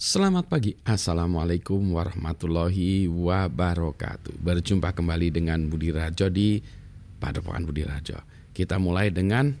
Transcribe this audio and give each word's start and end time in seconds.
Selamat 0.00 0.48
pagi, 0.48 0.72
Assalamualaikum 0.80 1.92
warahmatullahi 1.92 3.04
wabarakatuh. 3.04 4.32
Berjumpa 4.40 4.96
kembali 4.96 5.28
dengan 5.28 5.68
Budi 5.68 5.92
Rajo 5.92 6.32
di 6.32 6.56
Padepokan 7.20 7.68
Budi 7.68 7.84
Rajo. 7.84 8.16
Kita 8.48 8.80
mulai 8.80 9.12
dengan 9.12 9.52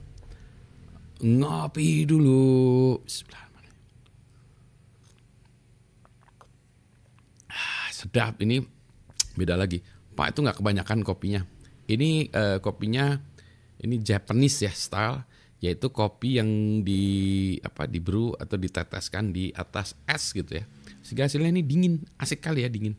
ngopi 1.20 2.08
dulu. 2.08 2.96
Ah, 7.52 7.92
Sedap, 7.92 8.40
ini. 8.40 8.64
Beda 9.36 9.60
lagi. 9.60 9.84
Pak 10.16 10.32
itu 10.32 10.40
nggak 10.40 10.56
kebanyakan 10.56 11.04
kopinya. 11.04 11.44
Ini 11.84 12.32
eh, 12.32 12.58
kopinya, 12.64 13.12
ini 13.84 14.00
Japanese 14.00 14.64
ya 14.64 14.72
style 14.72 15.20
yaitu 15.60 15.92
kopi 15.92 16.40
yang 16.40 16.80
di 16.80 17.56
apa 17.60 17.84
di 17.84 18.00
brew 18.00 18.32
atau 18.40 18.56
diteteskan 18.56 19.28
di 19.28 19.52
atas 19.52 19.92
es 20.08 20.32
gitu 20.32 20.56
ya. 20.56 20.64
Sehingga 21.04 21.28
hasilnya 21.28 21.52
ini 21.52 21.62
dingin 21.64 21.94
asik 22.16 22.40
kali 22.40 22.64
ya 22.64 22.72
dingin. 22.72 22.96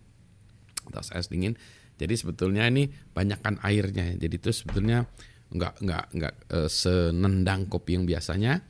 Atas 0.86 1.10
es 1.14 1.26
dingin. 1.26 1.58
Jadi 1.98 2.14
sebetulnya 2.18 2.70
ini 2.70 2.90
banyakkan 3.18 3.58
airnya. 3.66 4.14
Jadi 4.14 4.36
itu 4.38 4.54
sebetulnya 4.54 5.10
nggak 5.52 5.74
nggak 5.84 6.06
nggak 6.16 6.34
e, 6.48 6.58
senendang 6.72 7.68
kopi 7.68 8.00
yang 8.00 8.08
biasanya 8.08 8.64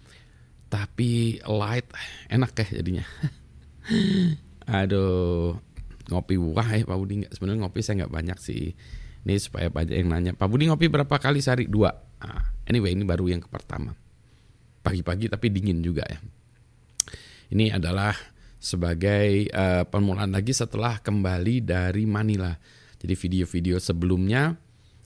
tapi 0.71 1.43
light 1.43 1.91
enak 2.31 2.51
ya 2.63 2.67
jadinya. 2.79 3.05
Aduh 4.81 5.59
ngopi 6.07 6.35
wah 6.39 6.67
ya 6.75 6.83
Pak 6.83 6.97
Budi 6.97 7.23
sebenarnya 7.27 7.59
ngopi 7.67 7.79
saya 7.83 8.07
nggak 8.07 8.13
banyak 8.15 8.37
sih. 8.39 8.71
Ini 9.21 9.35
supaya 9.37 9.67
banyak 9.67 9.93
yang 9.99 10.09
nanya 10.09 10.31
Pak 10.31 10.47
Budi 10.47 10.71
ngopi 10.71 10.87
berapa 10.87 11.19
kali 11.19 11.43
sehari? 11.43 11.67
Dua. 11.67 11.91
Nah, 12.23 12.60
Anyway, 12.71 12.95
ini 12.95 13.03
baru 13.03 13.27
yang 13.27 13.43
pertama. 13.43 13.91
Pagi-pagi 14.79 15.27
tapi 15.27 15.51
dingin 15.51 15.83
juga 15.83 16.07
ya. 16.07 16.23
Ini 17.51 17.75
adalah 17.75 18.15
sebagai 18.55 19.51
uh, 19.51 19.83
permulaan 19.83 20.31
lagi 20.31 20.55
setelah 20.55 21.03
kembali 21.03 21.67
dari 21.67 22.07
Manila. 22.07 22.55
Jadi 22.95 23.11
video-video 23.11 23.75
sebelumnya 23.75 24.55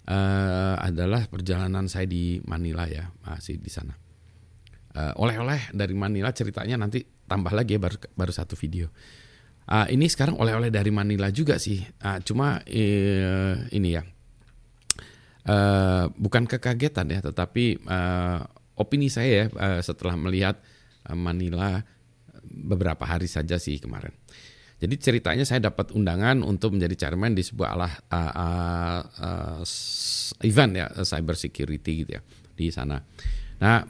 uh, 0.06 0.78
adalah 0.78 1.26
perjalanan 1.26 1.90
saya 1.90 2.06
di 2.06 2.38
Manila 2.46 2.86
ya, 2.86 3.10
masih 3.26 3.58
di 3.58 3.74
sana. 3.74 3.98
oleh 4.96 5.36
oleh-oleh 5.36 5.76
dari 5.76 5.92
Manila 5.92 6.32
ceritanya 6.32 6.80
nanti 6.80 7.04
tambah 7.04 7.52
lagi 7.52 7.76
ya 7.76 7.82
baru 7.82 7.98
baru 8.14 8.32
satu 8.32 8.54
video. 8.56 8.94
Uh, 9.66 9.90
ini 9.90 10.06
sekarang 10.06 10.38
oleh-oleh 10.38 10.70
dari 10.70 10.94
Manila 10.94 11.34
juga 11.34 11.58
sih. 11.58 11.82
Uh, 12.00 12.22
cuma 12.22 12.62
uh, 12.62 13.56
ini 13.74 13.90
ya 13.98 14.06
uh, 15.46 16.12
bukan 16.18 16.50
kekagetan 16.50 17.10
ya, 17.10 17.20
tetapi 17.22 17.86
uh, 17.86 18.44
opini 18.76 19.08
saya 19.08 19.30
ya 19.30 19.46
uh, 19.56 19.82
setelah 19.82 20.18
melihat 20.20 20.60
Manila 21.14 21.86
beberapa 22.46 23.06
hari 23.06 23.30
saja 23.30 23.62
sih 23.62 23.78
kemarin. 23.78 24.14
Jadi 24.76 24.96
ceritanya 25.00 25.48
saya 25.48 25.72
dapat 25.72 25.96
undangan 25.96 26.44
untuk 26.44 26.76
menjadi 26.76 27.08
chairman 27.08 27.32
di 27.32 27.42
sebuah 27.46 27.70
alah, 27.74 27.94
uh, 28.12 28.34
uh, 28.36 29.02
uh, 29.24 29.62
event 30.44 30.72
ya 30.76 30.88
cyber 31.08 31.40
security 31.40 32.04
gitu 32.04 32.12
ya 32.20 32.22
di 32.56 32.68
sana. 32.76 33.00
Nah, 33.64 33.88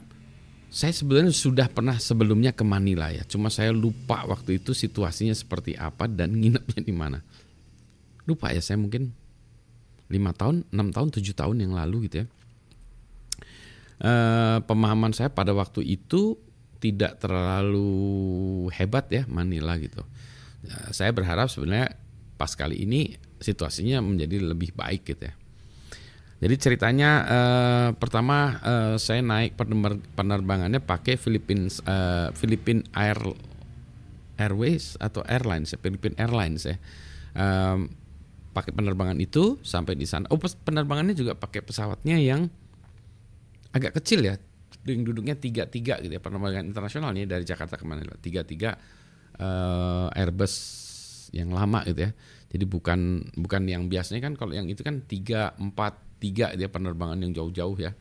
saya 0.70 0.92
sebenarnya 0.94 1.34
sudah 1.34 1.66
pernah 1.72 1.98
sebelumnya 1.98 2.54
ke 2.54 2.62
Manila 2.62 3.10
ya, 3.10 3.26
cuma 3.26 3.50
saya 3.50 3.74
lupa 3.74 4.22
waktu 4.30 4.62
itu 4.62 4.76
situasinya 4.76 5.34
seperti 5.34 5.74
apa 5.74 6.06
dan 6.06 6.38
nginepnya 6.38 6.80
di 6.86 6.94
mana. 6.94 7.18
Lupa 8.26 8.54
ya 8.54 8.62
saya 8.62 8.78
mungkin 8.78 9.10
lima 10.06 10.30
tahun, 10.32 10.62
enam 10.70 10.94
tahun, 10.94 11.08
tujuh 11.14 11.34
tahun 11.34 11.62
yang 11.62 11.72
lalu 11.74 12.10
gitu 12.10 12.22
ya. 12.22 12.26
E, 13.96 14.12
pemahaman 14.64 15.16
saya 15.16 15.32
pada 15.32 15.56
waktu 15.56 15.82
itu 15.82 16.36
tidak 16.78 17.18
terlalu 17.18 18.68
hebat 18.76 19.08
ya 19.08 19.24
Manila 19.26 19.74
gitu. 19.80 20.04
E, 20.62 20.94
saya 20.94 21.10
berharap 21.10 21.50
sebenarnya 21.50 21.96
pas 22.36 22.52
kali 22.52 22.84
ini 22.84 23.16
situasinya 23.40 24.00
menjadi 24.04 24.40
lebih 24.44 24.76
baik 24.76 25.02
gitu 25.08 25.28
ya. 25.28 25.34
Jadi 26.36 26.54
ceritanya 26.60 27.10
eh, 27.24 27.88
pertama 27.96 28.60
eh, 28.60 28.96
saya 29.00 29.24
naik 29.24 29.56
penerbangannya 30.12 30.84
pakai 30.84 31.16
Philippines 31.16 31.80
eh, 31.80 32.28
Philippine 32.36 32.84
Air 32.92 33.16
Airways 34.36 35.00
atau 35.00 35.24
Airlines, 35.24 35.72
Philippine 35.80 36.12
Airlines 36.20 36.68
ya. 36.68 36.76
Eh, 37.32 37.78
pakai 38.56 38.72
penerbangan 38.72 39.20
itu 39.20 39.60
sampai 39.60 40.00
di 40.00 40.08
sana. 40.08 40.24
Oh, 40.32 40.40
penerbangannya 40.40 41.12
juga 41.12 41.36
pakai 41.36 41.60
pesawatnya 41.60 42.16
yang 42.16 42.48
agak 43.76 44.00
kecil 44.00 44.24
ya. 44.24 44.40
Yang 44.88 45.12
duduknya 45.12 45.36
tiga 45.36 45.68
tiga 45.68 46.00
gitu 46.00 46.16
ya 46.16 46.22
penerbangan 46.22 46.64
internasional 46.64 47.12
nih 47.12 47.28
dari 47.28 47.44
Jakarta 47.44 47.76
ke 47.76 47.84
mana 47.84 48.00
tiga 48.16 48.48
tiga 48.48 48.80
uh, 49.36 50.08
Airbus 50.16 50.54
yang 51.36 51.52
lama 51.52 51.84
gitu 51.84 52.08
ya. 52.08 52.10
Jadi 52.48 52.64
bukan 52.64 53.28
bukan 53.36 53.62
yang 53.68 53.92
biasanya 53.92 54.24
kan 54.24 54.32
kalau 54.38 54.56
yang 54.56 54.70
itu 54.72 54.80
kan 54.80 55.04
tiga 55.04 55.52
empat 55.60 56.00
tiga 56.16 56.56
dia 56.56 56.72
penerbangan 56.72 57.20
yang 57.20 57.36
jauh-jauh 57.36 57.76
ya. 57.76 57.92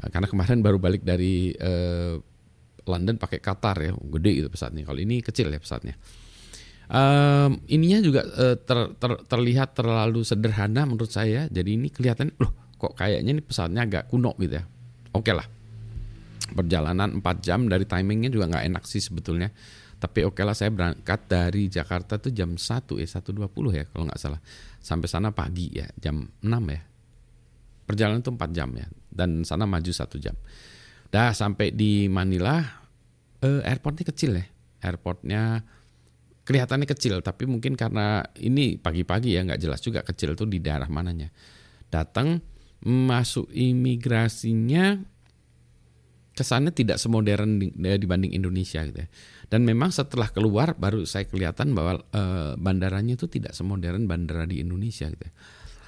Uh, 0.00 0.08
karena 0.08 0.24
kemarin 0.30 0.64
baru 0.64 0.80
balik 0.80 1.04
dari 1.04 1.52
uh, 1.52 2.16
London 2.86 3.18
pakai 3.18 3.42
Qatar 3.42 3.76
ya, 3.82 3.92
gede 3.92 4.30
gitu 4.40 4.48
pesawatnya. 4.48 4.86
Kalau 4.86 5.00
ini 5.02 5.20
kecil 5.20 5.50
ya 5.50 5.58
pesawatnya. 5.58 5.98
Um, 6.86 7.58
ininya 7.66 7.98
juga 7.98 8.22
uh, 8.22 8.54
ter, 8.54 8.94
ter, 8.94 9.12
terlihat 9.26 9.74
terlalu 9.74 10.22
sederhana 10.22 10.86
menurut 10.86 11.10
saya. 11.10 11.50
Jadi 11.50 11.74
ini 11.74 11.90
kelihatan 11.90 12.30
loh 12.38 12.54
kok 12.76 12.94
kayaknya 12.94 13.40
ini 13.40 13.42
pesawatnya 13.42 13.82
agak 13.82 14.02
kuno 14.06 14.36
gitu 14.38 14.62
ya. 14.62 14.64
Oke 15.16 15.32
okay 15.32 15.34
lah. 15.34 15.46
Perjalanan 16.46 17.18
4 17.18 17.26
jam 17.42 17.66
dari 17.66 17.88
timingnya 17.88 18.30
juga 18.30 18.46
nggak 18.54 18.64
enak 18.70 18.84
sih 18.86 19.02
sebetulnya. 19.02 19.50
Tapi 19.96 20.28
oke 20.28 20.38
okay 20.38 20.44
lah 20.46 20.54
saya 20.54 20.70
berangkat 20.70 21.26
dari 21.26 21.66
Jakarta 21.66 22.20
tuh 22.20 22.30
jam 22.30 22.54
1 22.54 23.02
ya, 23.02 23.08
1.20 23.08 23.50
ya 23.74 23.84
kalau 23.90 24.04
nggak 24.06 24.20
salah. 24.20 24.40
Sampai 24.78 25.10
sana 25.10 25.34
pagi 25.34 25.74
ya, 25.74 25.90
jam 25.98 26.22
6 26.22 26.46
ya. 26.70 26.80
Perjalanan 27.88 28.22
itu 28.22 28.30
4 28.30 28.46
jam 28.54 28.70
ya. 28.78 28.86
Dan 29.10 29.42
sana 29.42 29.66
maju 29.66 29.90
satu 29.90 30.22
jam. 30.22 30.36
Dah 31.10 31.32
sampai 31.32 31.72
di 31.72 32.06
Manila, 32.06 32.60
eh, 33.40 33.64
airportnya 33.64 34.04
kecil 34.06 34.36
ya. 34.36 34.46
Airportnya 34.84 35.64
kelihatannya 36.46 36.86
kecil 36.86 37.18
tapi 37.26 37.50
mungkin 37.50 37.74
karena 37.74 38.22
ini 38.38 38.78
pagi-pagi 38.78 39.34
ya 39.34 39.42
nggak 39.42 39.58
jelas 39.58 39.82
juga 39.82 40.06
kecil 40.06 40.38
tuh 40.38 40.46
di 40.46 40.62
daerah 40.62 40.86
mananya 40.86 41.34
datang 41.90 42.38
masuk 42.86 43.50
imigrasinya 43.50 45.02
kesannya 46.36 46.70
tidak 46.70 47.00
semodern 47.00 47.56
dibanding 47.80 48.36
Indonesia 48.36 48.84
gitu 48.84 49.00
ya. 49.00 49.08
Dan 49.48 49.64
memang 49.64 49.88
setelah 49.88 50.28
keluar 50.28 50.76
baru 50.76 51.08
saya 51.08 51.24
kelihatan 51.24 51.72
bahwa 51.72 52.04
e, 52.12 52.22
bandaranya 52.60 53.16
itu 53.16 53.24
tidak 53.24 53.56
semodern 53.56 54.04
bandara 54.04 54.44
di 54.44 54.60
Indonesia 54.60 55.08
gitu 55.08 55.24
ya. 55.24 55.32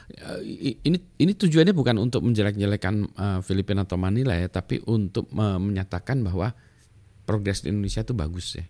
E, 0.09 0.81
ini 0.89 0.97
ini 1.21 1.33
tujuannya 1.37 1.77
bukan 1.77 2.01
untuk 2.01 2.25
menjelek-jelekan 2.25 2.95
e, 3.13 3.27
Filipina 3.45 3.85
atau 3.85 4.01
Manila 4.01 4.33
ya, 4.33 4.49
tapi 4.49 4.81
untuk 4.89 5.29
e, 5.29 5.47
menyatakan 5.61 6.25
bahwa 6.25 6.57
progres 7.29 7.61
di 7.61 7.69
Indonesia 7.69 8.01
itu 8.01 8.17
bagus 8.17 8.57
ya 8.57 8.65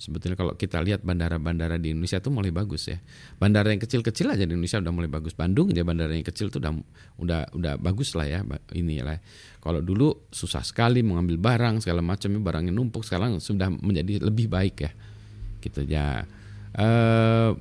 sebetulnya 0.00 0.32
kalau 0.32 0.56
kita 0.56 0.80
lihat 0.80 1.04
bandara-bandara 1.04 1.76
di 1.76 1.92
Indonesia 1.92 2.16
itu 2.16 2.32
mulai 2.32 2.48
bagus 2.48 2.88
ya. 2.88 2.96
Bandara 3.36 3.68
yang 3.68 3.84
kecil-kecil 3.84 4.32
aja 4.32 4.48
di 4.48 4.56
Indonesia 4.56 4.80
udah 4.80 4.92
mulai 4.96 5.12
bagus. 5.12 5.36
Bandung 5.36 5.68
aja 5.68 5.84
bandara 5.84 6.16
yang 6.16 6.24
kecil 6.24 6.48
tuh 6.48 6.64
udah 6.64 6.72
udah 7.20 7.40
udah 7.52 7.72
bagus 7.76 8.16
lah 8.16 8.24
ya 8.24 8.40
ini 8.72 9.04
lah. 9.04 9.20
Kalau 9.60 9.84
dulu 9.84 10.32
susah 10.32 10.64
sekali 10.64 11.04
mengambil 11.04 11.36
barang 11.36 11.84
segala 11.84 12.00
macam 12.00 12.32
barangnya 12.40 12.72
numpuk 12.72 13.04
sekarang 13.04 13.36
sudah 13.44 13.68
menjadi 13.68 14.24
lebih 14.24 14.48
baik 14.48 14.88
ya. 14.88 14.90
Gitu 15.60 15.84
ya. 15.84 16.24
Uh, 16.72 17.52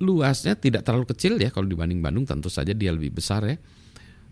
luasnya 0.00 0.56
tidak 0.56 0.88
terlalu 0.88 1.12
kecil 1.12 1.36
ya 1.36 1.52
kalau 1.52 1.68
dibanding 1.68 2.00
Bandung 2.00 2.24
tentu 2.24 2.48
saja 2.48 2.72
dia 2.72 2.88
lebih 2.88 3.12
besar 3.12 3.44
ya. 3.44 3.60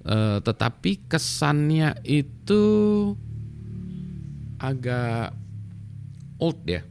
Uh, 0.06 0.40
tetapi 0.40 1.12
kesannya 1.12 2.00
itu 2.08 2.64
agak 4.56 5.36
old 6.41 6.60
ya. 6.66 6.82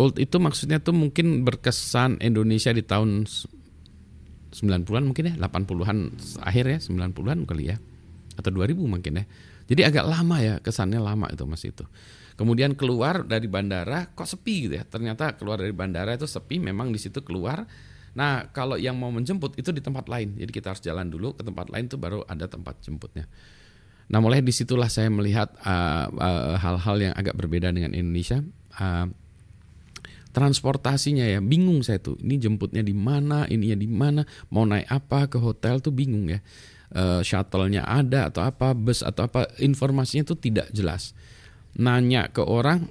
Old 0.00 0.16
itu 0.16 0.36
maksudnya 0.40 0.80
tuh 0.80 0.96
mungkin 0.96 1.44
berkesan 1.44 2.24
Indonesia 2.24 2.72
di 2.72 2.80
tahun 2.80 3.28
90-an 4.50 5.04
mungkin 5.04 5.24
ya, 5.30 5.34
80-an 5.36 5.98
akhir 6.40 6.64
ya, 6.66 6.78
90-an 6.80 7.38
kali 7.44 7.70
ya. 7.70 7.76
Atau 8.40 8.50
2000 8.56 8.80
mungkin 8.80 9.20
ya. 9.20 9.24
Jadi 9.70 9.86
agak 9.86 10.04
lama 10.08 10.36
ya, 10.42 10.54
kesannya 10.58 10.98
lama 10.98 11.30
itu 11.30 11.44
Mas 11.46 11.62
itu. 11.62 11.84
Kemudian 12.34 12.72
keluar 12.72 13.28
dari 13.28 13.46
bandara 13.46 14.08
kok 14.16 14.24
sepi 14.24 14.66
gitu 14.66 14.74
ya. 14.80 14.84
Ternyata 14.88 15.36
keluar 15.36 15.60
dari 15.60 15.76
bandara 15.76 16.16
itu 16.16 16.24
sepi, 16.24 16.56
memang 16.56 16.88
di 16.88 16.96
situ 16.96 17.20
keluar. 17.20 17.68
Nah, 18.16 18.50
kalau 18.50 18.80
yang 18.80 18.96
mau 18.98 19.12
menjemput 19.12 19.54
itu 19.60 19.70
di 19.70 19.84
tempat 19.84 20.08
lain. 20.08 20.34
Jadi 20.40 20.50
kita 20.50 20.72
harus 20.72 20.82
jalan 20.82 21.06
dulu 21.06 21.36
ke 21.36 21.44
tempat 21.44 21.68
lain 21.68 21.86
tuh 21.86 22.00
baru 22.00 22.24
ada 22.24 22.48
tempat 22.48 22.80
jemputnya. 22.82 23.28
Nah 24.10 24.18
mulai 24.18 24.42
di 24.42 24.50
situlah 24.50 24.90
saya 24.90 25.06
melihat 25.06 25.54
uh, 25.62 26.10
uh, 26.10 26.54
hal-hal 26.58 26.96
yang 26.98 27.14
agak 27.14 27.38
berbeda 27.38 27.70
dengan 27.70 27.94
Indonesia. 27.94 28.42
Uh, 28.74 29.06
transportasinya 30.34 31.26
ya 31.26 31.38
bingung 31.38 31.86
saya 31.86 32.02
tuh. 32.02 32.18
Ini 32.18 32.42
jemputnya 32.42 32.82
di 32.82 32.94
mana, 32.94 33.46
ininya 33.46 33.78
di 33.78 33.86
mana, 33.86 34.22
mau 34.50 34.66
naik 34.66 34.90
apa 34.90 35.30
ke 35.30 35.38
hotel 35.38 35.78
tuh 35.78 35.94
bingung 35.94 36.26
ya. 36.26 36.42
Uh, 36.90 37.22
shuttle-nya 37.22 37.86
ada 37.86 38.34
atau 38.34 38.42
apa, 38.42 38.74
bus 38.74 39.06
atau 39.06 39.30
apa, 39.30 39.46
informasinya 39.62 40.26
tuh 40.26 40.38
tidak 40.42 40.66
jelas. 40.74 41.14
Nanya 41.78 42.26
ke 42.34 42.42
orang 42.42 42.90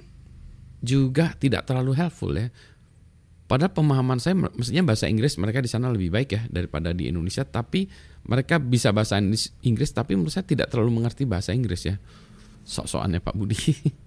juga 0.80 1.36
tidak 1.36 1.68
terlalu 1.68 1.92
helpful 1.92 2.32
ya. 2.32 2.48
Padahal 3.50 3.74
pemahaman 3.74 4.22
saya 4.22 4.38
mestinya 4.38 4.94
bahasa 4.94 5.10
Inggris 5.10 5.34
mereka 5.34 5.58
di 5.58 5.66
sana 5.66 5.90
lebih 5.90 6.14
baik 6.14 6.28
ya 6.38 6.42
daripada 6.46 6.94
di 6.94 7.10
Indonesia, 7.10 7.42
tapi 7.42 7.90
mereka 8.22 8.62
bisa 8.62 8.94
bahasa 8.94 9.18
Inggris 9.66 9.90
tapi 9.90 10.14
menurut 10.14 10.30
saya 10.30 10.46
tidak 10.46 10.70
terlalu 10.70 11.02
mengerti 11.02 11.26
bahasa 11.26 11.50
Inggris 11.50 11.82
ya. 11.82 11.98
Sok-sokannya 12.62 13.18
Pak 13.18 13.34
Budi. 13.34 13.58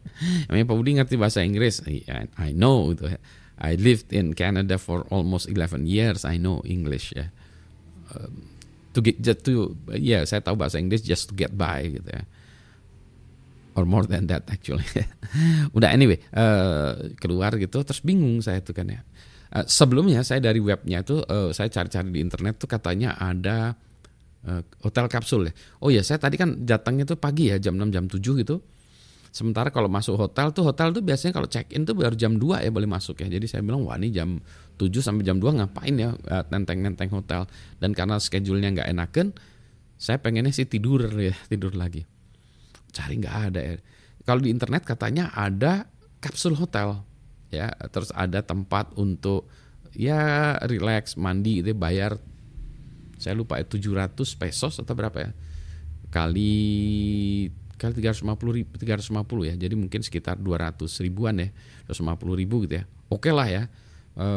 Emangnya 0.48 0.64
Pak 0.72 0.78
Budi 0.80 0.96
ngerti 0.96 1.20
bahasa 1.20 1.44
Inggris? 1.44 1.84
I, 1.84 2.08
I 2.40 2.56
know 2.56 2.96
gitu 2.96 3.12
ya. 3.12 3.20
I 3.60 3.76
lived 3.76 4.16
in 4.16 4.32
Canada 4.32 4.80
for 4.80 5.04
almost 5.12 5.52
11 5.52 5.92
years. 5.92 6.24
I 6.24 6.40
know 6.40 6.64
English 6.64 7.12
ya. 7.12 7.28
Um, 8.16 8.48
to 8.96 9.04
get 9.04 9.20
just 9.20 9.44
to 9.44 9.76
ya 9.92 10.00
yeah, 10.00 10.22
saya 10.24 10.40
tahu 10.40 10.56
bahasa 10.56 10.80
Inggris 10.80 11.04
just 11.04 11.28
to 11.28 11.34
get 11.36 11.52
by 11.52 11.84
gitu 11.92 12.08
ya 12.08 12.24
or 13.74 13.84
more 13.86 14.06
than 14.06 14.30
that 14.30 14.46
actually. 14.50 14.86
Udah 15.76 15.90
anyway, 15.90 16.22
uh, 16.34 17.10
keluar 17.18 17.58
gitu 17.58 17.82
terus 17.82 18.02
bingung 18.06 18.40
saya 18.42 18.62
tuh 18.62 18.78
kan 18.78 18.90
ya. 18.90 19.02
Uh, 19.54 19.66
sebelumnya 19.70 20.26
saya 20.26 20.42
dari 20.42 20.58
webnya 20.58 21.06
itu 21.06 21.22
uh, 21.22 21.54
saya 21.54 21.70
cari-cari 21.70 22.10
di 22.10 22.20
internet 22.26 22.58
tuh 22.58 22.66
katanya 22.66 23.14
ada 23.22 23.78
uh, 24.50 24.62
hotel 24.82 25.06
kapsul 25.06 25.46
ya. 25.50 25.54
Oh 25.78 25.94
ya, 25.94 26.02
saya 26.02 26.18
tadi 26.18 26.42
kan 26.42 26.66
datangnya 26.66 27.06
tuh 27.06 27.22
pagi 27.22 27.54
ya 27.54 27.62
jam 27.62 27.78
6 27.78 27.94
jam 27.94 28.10
7 28.10 28.18
gitu. 28.18 28.58
Sementara 29.34 29.70
kalau 29.74 29.90
masuk 29.90 30.18
hotel 30.18 30.54
tuh 30.54 30.66
hotel 30.66 30.94
tuh 30.94 31.02
biasanya 31.06 31.34
kalau 31.38 31.50
check 31.50 31.70
in 31.74 31.86
tuh 31.86 31.94
baru 31.94 32.18
jam 32.18 32.38
2 32.38 32.66
ya 32.66 32.70
boleh 32.74 32.90
masuk 32.90 33.22
ya. 33.22 33.30
Jadi 33.30 33.46
saya 33.46 33.62
bilang 33.62 33.86
wah 33.86 33.98
ini 33.98 34.10
jam 34.10 34.42
7 34.82 34.90
sampai 35.06 35.22
jam 35.22 35.38
2 35.38 35.62
ngapain 35.62 35.94
ya 35.98 36.18
nenteng-nenteng 36.50 37.14
hotel. 37.14 37.46
Dan 37.78 37.94
karena 37.94 38.18
schedule-nya 38.18 38.74
nggak 38.74 38.90
enakan, 38.90 39.38
saya 39.98 40.18
pengennya 40.18 40.54
sih 40.54 40.66
tidur 40.66 41.06
ya, 41.14 41.34
tidur 41.52 41.78
lagi 41.78 42.10
cari 42.94 43.18
nggak 43.18 43.36
ada 43.50 43.60
ya. 43.60 43.76
Kalau 44.24 44.40
di 44.40 44.54
internet 44.54 44.86
katanya 44.86 45.34
ada 45.34 45.90
kapsul 46.24 46.56
hotel 46.56 47.02
ya, 47.54 47.70
terus 47.94 48.10
ada 48.18 48.42
tempat 48.42 48.90
untuk 48.98 49.46
ya 49.94 50.58
relax, 50.66 51.14
mandi 51.16 51.62
gitu 51.62 51.78
bayar 51.78 52.18
saya 53.22 53.38
lupa 53.38 53.62
ya 53.62 53.66
700 53.66 54.20
pesos 54.36 54.74
atau 54.82 54.94
berapa 54.98 55.16
ya? 55.16 55.32
Kali 56.12 56.52
kali 57.80 57.94
350 58.00 58.58
ribu, 58.58 58.72
350 58.76 59.50
ya. 59.50 59.54
Jadi 59.56 59.74
mungkin 59.80 60.04
sekitar 60.04 60.36
200 60.36 60.84
ribuan 61.00 61.40
ya 61.40 61.50
250 61.88 62.42
ribu 62.42 62.68
gitu 62.68 62.82
ya. 62.82 62.84
Oke 63.08 63.32
lah 63.32 63.48
ya. 63.48 63.64
E, 64.14 64.28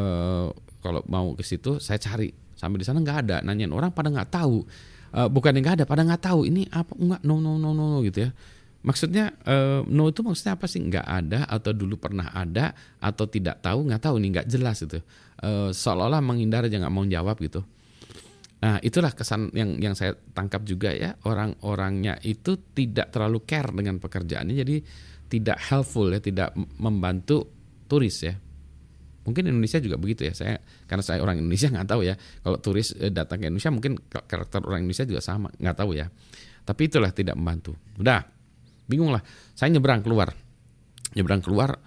kalau 0.78 1.02
mau 1.10 1.34
ke 1.34 1.42
situ 1.42 1.82
saya 1.82 1.98
cari. 1.98 2.30
Sampai 2.56 2.80
di 2.80 2.86
sana 2.86 3.02
nggak 3.02 3.19
ada. 3.26 3.36
Nanyain 3.42 3.74
orang 3.74 3.90
pada 3.90 4.08
nggak 4.08 4.30
tahu? 4.32 4.64
Uh, 5.16 5.32
bukan 5.32 5.54
yang 5.56 5.64
nggak 5.64 5.76
ada 5.80 5.86
pada 5.88 6.02
nggak 6.04 6.22
tahu 6.28 6.44
ini 6.44 6.69
apa? 6.69 6.92
Enggak 6.96 7.20
no 7.24 7.40
no 7.40 7.56
no 7.56 7.72
no, 7.72 7.84
no 7.96 7.98
gitu 8.04 8.28
ya 8.28 8.30
maksudnya 8.86 9.34
uh, 9.42 9.82
no 9.90 10.06
itu 10.06 10.22
maksudnya 10.22 10.54
apa 10.54 10.70
sih 10.70 10.78
nggak 10.78 11.02
ada 11.02 11.42
atau 11.50 11.74
dulu 11.74 11.98
pernah 11.98 12.30
ada 12.30 12.70
atau 13.02 13.26
tidak 13.26 13.58
tahu 13.58 13.90
nggak 13.90 13.98
tahu 13.98 14.22
nih 14.22 14.30
nggak 14.38 14.48
jelas 14.48 14.78
itu 14.86 15.02
uh, 15.42 15.74
seolah-olah 15.74 16.22
menghindar 16.22 16.70
aja 16.70 16.78
nggak 16.78 16.94
mau 16.94 17.02
jawab 17.02 17.34
gitu 17.42 17.66
nah 18.56 18.78
itulah 18.80 19.12
kesan 19.12 19.52
yang 19.52 19.76
yang 19.82 19.92
saya 19.98 20.14
tangkap 20.32 20.62
juga 20.62 20.94
ya 20.94 21.18
orang-orangnya 21.26 22.22
itu 22.22 22.56
tidak 22.72 23.10
terlalu 23.12 23.42
care 23.42 23.68
dengan 23.74 23.98
pekerjaannya 23.98 24.54
jadi 24.54 24.76
tidak 25.26 25.58
helpful 25.66 26.06
ya 26.08 26.22
tidak 26.22 26.54
membantu 26.78 27.44
turis 27.90 28.22
ya 28.22 28.34
Mungkin 29.26 29.50
Indonesia 29.50 29.82
juga 29.82 29.98
begitu 29.98 30.22
ya. 30.22 30.32
Saya 30.38 30.62
karena 30.86 31.02
saya 31.02 31.18
orang 31.18 31.42
Indonesia 31.42 31.66
nggak 31.74 31.88
tahu 31.90 32.06
ya. 32.06 32.14
Kalau 32.14 32.58
turis 32.62 32.94
eh, 32.94 33.10
datang 33.10 33.42
ke 33.42 33.50
Indonesia 33.50 33.74
mungkin 33.74 33.98
karakter 34.06 34.62
orang 34.62 34.86
Indonesia 34.86 35.02
juga 35.02 35.18
sama, 35.18 35.50
nggak 35.50 35.76
tahu 35.76 35.98
ya. 35.98 36.06
Tapi 36.62 36.82
itulah 36.86 37.10
tidak 37.10 37.34
membantu. 37.34 37.74
Udah, 37.98 38.22
bingung 38.86 39.10
lah. 39.12 39.22
Saya 39.52 39.74
nyebrang 39.74 40.02
keluar, 40.02 40.32
nyebrang 41.14 41.42
keluar. 41.42 41.78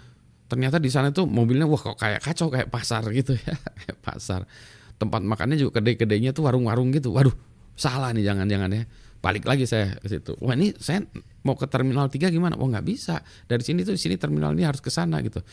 Ternyata 0.50 0.82
di 0.82 0.90
sana 0.90 1.14
tuh 1.14 1.30
mobilnya 1.30 1.70
wah 1.70 1.78
kok 1.78 1.98
kayak 1.98 2.26
kacau 2.26 2.50
kayak 2.50 2.70
pasar 2.74 3.06
gitu 3.14 3.36
ya, 3.38 3.54
kayak 3.84 3.98
pasar. 4.04 4.44
Tempat 5.00 5.24
makannya 5.24 5.56
juga 5.56 5.80
kedai-kedainya 5.80 6.36
tuh 6.36 6.50
warung-warung 6.50 6.92
gitu. 6.92 7.16
Waduh, 7.16 7.34
salah 7.78 8.12
nih 8.12 8.28
jangan-jangan 8.28 8.70
ya. 8.74 8.84
Balik 9.20 9.48
lagi 9.48 9.68
saya 9.68 10.00
ke 10.00 10.08
situ. 10.08 10.36
Wah 10.40 10.56
ini 10.56 10.72
saya 10.80 11.04
mau 11.44 11.56
ke 11.56 11.68
terminal 11.68 12.08
3 12.08 12.32
gimana? 12.32 12.56
Wah 12.56 12.68
nggak 12.68 12.86
bisa. 12.88 13.20
Dari 13.48 13.64
sini 13.64 13.84
tuh 13.84 13.96
sini 14.00 14.16
terminal 14.16 14.56
ini 14.56 14.64
harus 14.64 14.80
ke 14.80 14.92
sana 14.92 15.20
gitu 15.24 15.44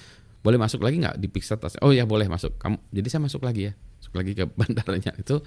boleh 0.46 0.62
masuk 0.62 0.78
lagi 0.87 1.02
nggak 1.02 1.19
di 1.19 1.26
Pixar 1.26 1.58
tas 1.58 1.75
oh 1.82 1.90
ya 1.90 2.06
boleh 2.06 2.31
masuk 2.31 2.54
kamu 2.54 2.78
jadi 2.94 3.08
saya 3.10 3.22
masuk 3.26 3.43
lagi 3.43 3.66
ya 3.66 3.72
masuk 3.75 4.14
lagi 4.14 4.32
ke 4.38 4.44
bandaranya 4.62 5.12
itu 5.19 5.43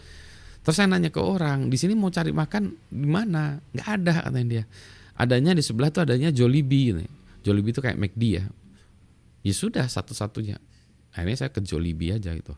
terus 0.60 0.76
saya 0.76 0.92
nanya 0.92 1.08
ke 1.08 1.24
orang 1.24 1.72
di 1.72 1.80
sini 1.80 1.96
mau 1.96 2.12
cari 2.12 2.36
makan 2.36 2.76
di 2.92 3.08
mana 3.08 3.64
nggak 3.72 3.88
ada 3.88 4.14
katanya 4.28 4.48
dia 4.52 4.64
adanya 5.20 5.52
di 5.52 5.60
sebelah 5.60 5.92
tuh 5.92 6.08
adanya 6.08 6.32
Jollibee 6.32 6.96
Jollibee 7.44 7.76
itu 7.76 7.84
kayak 7.84 8.00
McD 8.00 8.24
ya. 8.40 8.46
Ya 9.44 9.54
sudah 9.56 9.86
satu-satunya. 9.88 10.60
Akhirnya 11.12 11.38
saya 11.46 11.52
ke 11.52 11.60
Jollibee 11.60 12.16
aja 12.16 12.32
gitu. 12.32 12.56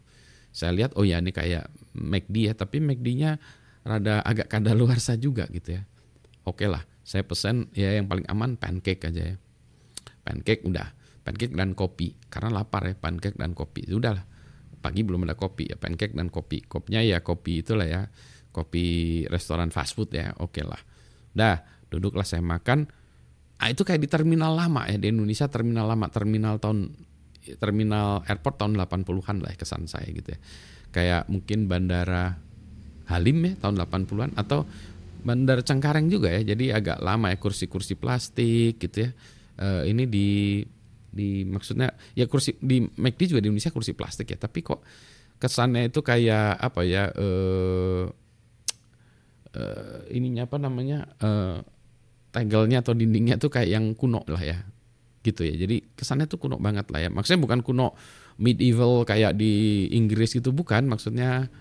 Saya 0.53 0.75
lihat 0.75 0.93
oh 0.99 1.07
ya 1.07 1.17
ini 1.17 1.33
kayak 1.33 1.71
McD 1.97 2.51
ya 2.51 2.53
tapi 2.53 2.83
McD-nya 2.83 3.41
rada 3.81 4.21
agak 4.21 4.51
kadaluarsa 4.51 5.17
juga 5.17 5.49
gitu 5.49 5.79
ya. 5.79 5.81
Oke 6.45 6.69
lah 6.69 6.85
saya 7.01 7.25
pesan 7.25 7.73
ya 7.73 7.97
yang 7.97 8.05
paling 8.05 8.25
aman 8.29 8.57
pancake 8.57 9.09
aja 9.09 9.33
ya. 9.33 9.37
Pancake 10.21 10.61
udah. 10.67 10.93
Pancake 11.21 11.53
dan 11.53 11.77
kopi 11.77 12.17
karena 12.33 12.49
lapar 12.61 12.89
ya 12.89 12.97
pancake 12.97 13.37
dan 13.37 13.53
kopi. 13.53 13.85
Sudah 13.85 14.17
lah 14.17 14.25
pagi 14.81 15.05
belum 15.05 15.29
ada 15.29 15.37
kopi 15.37 15.69
ya 15.69 15.77
pancake 15.77 16.17
dan 16.17 16.33
kopi. 16.33 16.65
Kopinya 16.65 17.01
ya 17.05 17.21
kopi 17.21 17.61
itulah 17.61 17.85
ya 17.85 18.09
kopi 18.51 19.23
restoran 19.29 19.69
fast 19.69 19.93
food 19.93 20.11
ya 20.17 20.33
oke 20.41 20.61
lah. 20.65 20.81
Dah 21.31 21.80
duduklah 21.91 22.23
saya 22.23 22.39
makan. 22.39 22.87
Ah, 23.61 23.69
itu 23.69 23.85
kayak 23.85 24.01
di 24.01 24.09
terminal 24.09 24.57
lama 24.57 24.87
ya 24.89 24.97
di 24.97 25.11
Indonesia 25.11 25.45
terminal 25.45 25.85
lama 25.85 26.09
terminal 26.09 26.57
tahun 26.57 26.95
terminal 27.61 28.25
airport 28.25 28.57
tahun 28.57 28.79
80-an 28.79 29.37
lah 29.43 29.51
ya, 29.53 29.57
kesan 29.59 29.85
saya 29.85 30.07
gitu 30.09 30.33
ya. 30.33 30.39
Kayak 30.89 31.29
mungkin 31.29 31.67
bandara 31.69 32.39
Halim 33.11 33.43
ya 33.43 33.53
tahun 33.59 33.75
80-an 33.85 34.31
atau 34.39 34.65
bandara 35.21 35.61
Cengkareng 35.61 36.09
juga 36.09 36.33
ya 36.33 36.41
jadi 36.55 36.81
agak 36.81 37.03
lama 37.03 37.29
ya 37.29 37.37
kursi-kursi 37.37 37.99
plastik 37.99 38.79
gitu 38.79 39.05
ya. 39.05 39.11
Uh, 39.61 39.85
ini 39.85 40.09
di 40.09 40.29
di 41.11 41.43
maksudnya 41.43 41.91
ya 42.15 42.25
kursi 42.25 42.55
di 42.57 42.81
McD 42.81 43.35
juga 43.35 43.43
di 43.43 43.51
Indonesia 43.51 43.69
kursi 43.69 43.91
plastik 43.91 44.31
ya 44.31 44.39
tapi 44.39 44.63
kok 44.63 44.79
kesannya 45.37 45.91
itu 45.91 45.99
kayak 45.99 46.55
apa 46.55 46.81
ya 46.87 47.11
eh 47.11 48.07
uh, 49.51 49.99
ininya 50.07 50.47
apa 50.47 50.57
namanya 50.57 51.03
uh, 51.19 51.59
tegelnya 52.31 52.79
atau 52.79 52.95
dindingnya 52.95 53.35
tuh 53.37 53.51
kayak 53.51 53.69
yang 53.69 53.85
kuno 53.95 54.23
lah 54.27 54.41
ya 54.41 54.57
gitu 55.21 55.45
ya 55.45 55.53
jadi 55.53 55.85
kesannya 55.93 56.25
tuh 56.25 56.41
kuno 56.41 56.57
banget 56.57 56.89
lah 56.89 57.05
ya 57.05 57.09
maksudnya 57.13 57.45
bukan 57.45 57.61
kuno 57.61 57.93
medieval 58.41 59.05
kayak 59.05 59.37
di 59.37 59.85
Inggris 59.93 60.33
itu 60.33 60.49
bukan 60.49 60.89
maksudnya 60.89 61.51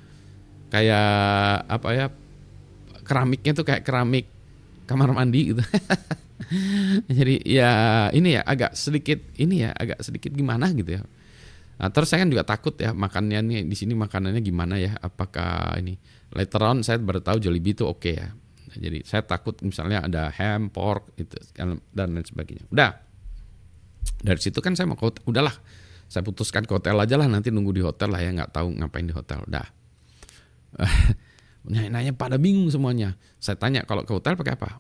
kayak 0.73 1.67
apa 1.69 1.89
ya 1.93 2.07
keramiknya 3.05 3.53
tuh 3.53 3.67
kayak 3.67 3.83
keramik 3.85 4.31
kamar 4.89 5.13
mandi 5.13 5.53
gitu 5.53 5.63
Jadi 7.17 7.47
ya 7.47 7.71
ini 8.11 8.35
ya 8.35 8.43
agak 8.43 8.75
sedikit 8.75 9.23
ini 9.39 9.63
ya 9.67 9.71
agak 9.71 10.03
sedikit 10.03 10.35
gimana 10.35 10.73
gitu 10.75 10.99
ya. 10.99 11.03
Nah, 11.81 11.89
terus 11.89 12.13
saya 12.13 12.27
kan 12.27 12.31
juga 12.33 12.45
takut 12.45 12.77
ya 12.77 12.93
makannya 12.93 13.41
nih 13.41 13.61
di 13.65 13.77
sini 13.79 13.97
makanannya 13.97 14.43
gimana 14.43 14.77
ya? 14.77 14.99
Apakah 15.01 15.79
ini 15.81 15.97
later 16.35 16.61
on 16.67 16.83
saya 16.85 17.01
baru 17.01 17.25
tahu 17.25 17.41
Jollibee 17.41 17.73
itu 17.73 17.87
oke 17.87 18.03
okay 18.03 18.15
ya. 18.19 18.29
Nah, 18.71 18.77
jadi 18.79 19.03
saya 19.03 19.27
takut 19.27 19.59
misalnya 19.67 20.07
ada 20.07 20.31
ham, 20.31 20.71
pork 20.71 21.11
itu 21.19 21.35
dan 21.59 22.15
lain 22.15 22.23
sebagainya. 22.23 22.71
Udah. 22.71 23.03
Dari 24.23 24.39
situ 24.39 24.63
kan 24.63 24.79
saya 24.79 24.87
mau 24.87 24.95
ke 24.95 25.11
udahlah. 25.27 25.53
Saya 26.07 26.23
putuskan 26.23 26.63
ke 26.67 26.73
hotel 26.75 26.95
aja 26.99 27.19
lah 27.19 27.27
nanti 27.27 27.51
nunggu 27.51 27.75
di 27.75 27.83
hotel 27.83 28.15
lah 28.15 28.23
ya 28.23 28.31
nggak 28.31 28.55
tahu 28.55 28.71
ngapain 28.79 29.07
di 29.07 29.15
hotel. 29.15 29.43
Udah. 29.43 29.67
Nanya-nanya 31.71 32.15
pada 32.15 32.39
bingung 32.39 32.71
semuanya. 32.71 33.19
Saya 33.43 33.59
tanya 33.59 33.83
kalau 33.83 34.07
ke 34.07 34.13
hotel 34.15 34.39
pakai 34.39 34.55
apa? 34.55 34.79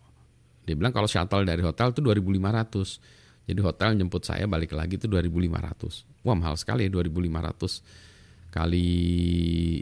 Dia 0.64 0.78
bilang 0.78 0.94
kalau 0.94 1.10
shuttle 1.10 1.42
dari 1.42 1.66
hotel 1.66 1.90
itu 1.90 1.98
2500. 1.98 3.50
Jadi 3.50 3.60
hotel 3.66 3.98
jemput 3.98 4.22
saya 4.22 4.46
balik 4.46 4.70
lagi 4.70 4.94
itu 4.94 5.10
2500. 5.10 6.22
Wah 6.22 6.36
mahal 6.38 6.54
sekali 6.54 6.86
ya 6.86 6.90
2500 6.94 8.54
kali 8.54 8.88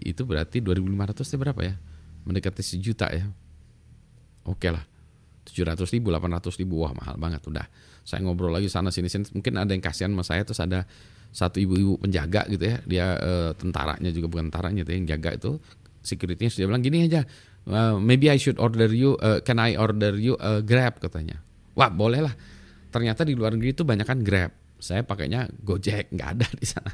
itu 0.05 0.23
berarti 0.25 0.65
2500 0.65 1.29
itu 1.29 1.37
berapa 1.37 1.61
ya? 1.61 1.75
Mendekati 2.25 2.65
sejuta 2.65 3.13
ya. 3.13 3.29
Oke 4.49 4.73
lah. 4.73 4.85
700 5.49 5.85
ribu, 5.97 6.13
800 6.13 6.61
ribu, 6.61 6.85
wah 6.85 6.93
mahal 6.93 7.17
banget 7.17 7.41
udah. 7.45 7.67
Saya 8.05 8.25
ngobrol 8.25 8.53
lagi 8.53 8.69
sana 8.69 8.93
sini 8.93 9.09
sini, 9.09 9.29
mungkin 9.33 9.57
ada 9.57 9.73
yang 9.73 9.85
kasihan 9.85 10.13
sama 10.13 10.25
saya 10.25 10.43
terus 10.45 10.61
ada 10.61 10.85
satu 11.33 11.61
ibu-ibu 11.61 12.01
penjaga 12.01 12.45
gitu 12.49 12.65
ya, 12.69 12.77
dia 12.85 13.07
e, 13.17 13.33
tentaranya 13.57 14.13
juga 14.13 14.29
bukan 14.33 14.49
tentaranya, 14.49 14.85
itu 14.85 14.93
yang 14.93 15.09
jaga 15.09 15.37
itu 15.37 15.61
securitynya 16.05 16.51
sudah 16.53 16.67
bilang 16.73 16.85
gini 16.85 17.05
aja, 17.05 17.21
uh, 17.69 17.97
maybe 18.01 18.33
I 18.33 18.41
should 18.41 18.57
order 18.57 18.89
you, 18.89 19.21
uh, 19.21 19.45
can 19.45 19.61
I 19.61 19.77
order 19.77 20.17
you 20.17 20.41
a 20.41 20.65
Grab 20.65 20.99
katanya. 21.03 21.41
Wah 21.77 21.93
boleh 21.93 22.25
lah. 22.25 22.35
Ternyata 22.89 23.29
di 23.29 23.37
luar 23.37 23.53
negeri 23.55 23.77
itu 23.77 23.85
banyak 23.85 24.07
kan 24.09 24.25
Grab. 24.25 24.53
Saya 24.79 25.05
pakainya 25.05 25.51
Gojek, 25.63 26.15
nggak 26.15 26.29
ada 26.39 26.47
di 26.55 26.67
sana. 26.67 26.93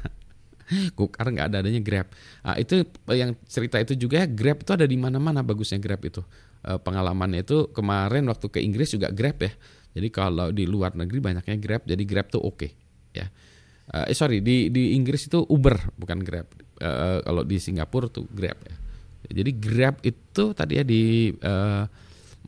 Gokar 0.97 1.29
nggak 1.29 1.47
ada 1.53 1.57
adanya 1.61 1.81
Grab. 1.81 2.09
Nah, 2.41 2.57
itu 2.57 2.81
yang 3.13 3.37
cerita 3.45 3.77
itu 3.77 3.93
juga 3.93 4.25
ya 4.25 4.27
Grab 4.29 4.65
itu 4.65 4.71
ada 4.73 4.85
di 4.85 4.97
mana-mana 4.97 5.45
bagusnya 5.45 5.77
Grab 5.77 6.01
itu. 6.01 6.25
Uh, 6.65 6.81
pengalamannya 6.81 7.45
itu 7.45 7.69
kemarin 7.69 8.25
waktu 8.25 8.49
ke 8.49 8.57
Inggris 8.57 8.89
juga 8.89 9.13
Grab 9.13 9.37
ya. 9.37 9.53
Jadi 9.95 10.07
kalau 10.09 10.49
di 10.49 10.65
luar 10.65 10.97
negeri 10.97 11.21
banyaknya 11.21 11.55
Grab, 11.61 11.85
jadi 11.85 12.03
Grab 12.03 12.27
tuh 12.33 12.41
oke 12.41 12.57
okay, 12.57 12.71
ya. 13.13 13.29
Uh, 13.85 14.09
eh 14.09 14.17
sorry 14.17 14.41
di 14.41 14.73
di 14.73 14.97
Inggris 14.97 15.29
itu 15.29 15.45
Uber 15.45 15.77
bukan 15.95 16.25
Grab. 16.25 16.49
Uh, 16.81 17.21
kalau 17.21 17.45
di 17.45 17.61
Singapura 17.61 18.09
tuh 18.09 18.25
Grab 18.33 18.57
ya. 18.65 18.75
Jadi 19.29 19.51
Grab 19.57 20.01
itu 20.05 20.53
tadi 20.53 20.77
ya 20.81 20.83
di 20.85 21.33
uh, 21.33 21.85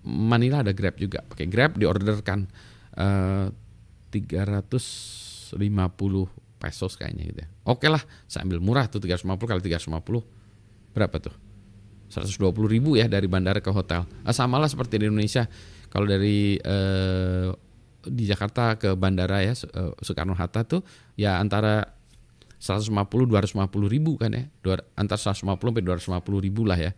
Manila 0.08 0.66
ada 0.66 0.74
Grab 0.74 0.98
juga. 0.98 1.22
Pakai 1.22 1.46
Grab 1.46 1.78
diorderkan 1.78 2.50
uh, 2.98 3.54
350 4.10 5.54
pesos 6.58 6.98
kayaknya 6.98 7.24
gitu 7.30 7.40
ya. 7.46 7.50
Oke 7.70 7.88
lah, 7.88 8.02
saya 8.26 8.44
ambil 8.46 8.60
murah 8.60 8.86
tuh 8.90 9.02
350 9.02 9.38
kali 9.38 9.62
350 9.62 10.94
berapa 10.94 11.16
tuh? 11.22 11.36
120 12.10 12.50
ribu 12.72 12.96
ya 12.96 13.06
dari 13.06 13.28
bandara 13.30 13.62
ke 13.62 13.70
hotel. 13.70 14.08
Ah, 14.24 14.34
sama 14.34 14.58
lah 14.58 14.72
seperti 14.72 14.98
di 14.98 15.06
Indonesia. 15.12 15.46
Kalau 15.92 16.08
dari 16.08 16.56
uh, 16.60 17.52
di 18.08 18.24
Jakarta 18.24 18.80
ke 18.80 18.96
bandara 18.96 19.44
ya 19.44 19.54
Soekarno 20.00 20.34
Hatta 20.34 20.64
tuh 20.64 20.82
ya 21.20 21.38
antara 21.38 21.84
150 22.58 22.90
250 23.30 23.70
ribu 23.86 24.18
kan 24.18 24.34
ya 24.34 24.50
antara 24.98 25.20
150 25.20 25.44
sampai 25.44 25.84
250 25.84 26.46
ribu 26.48 26.66
lah 26.66 26.80
ya 26.80 26.92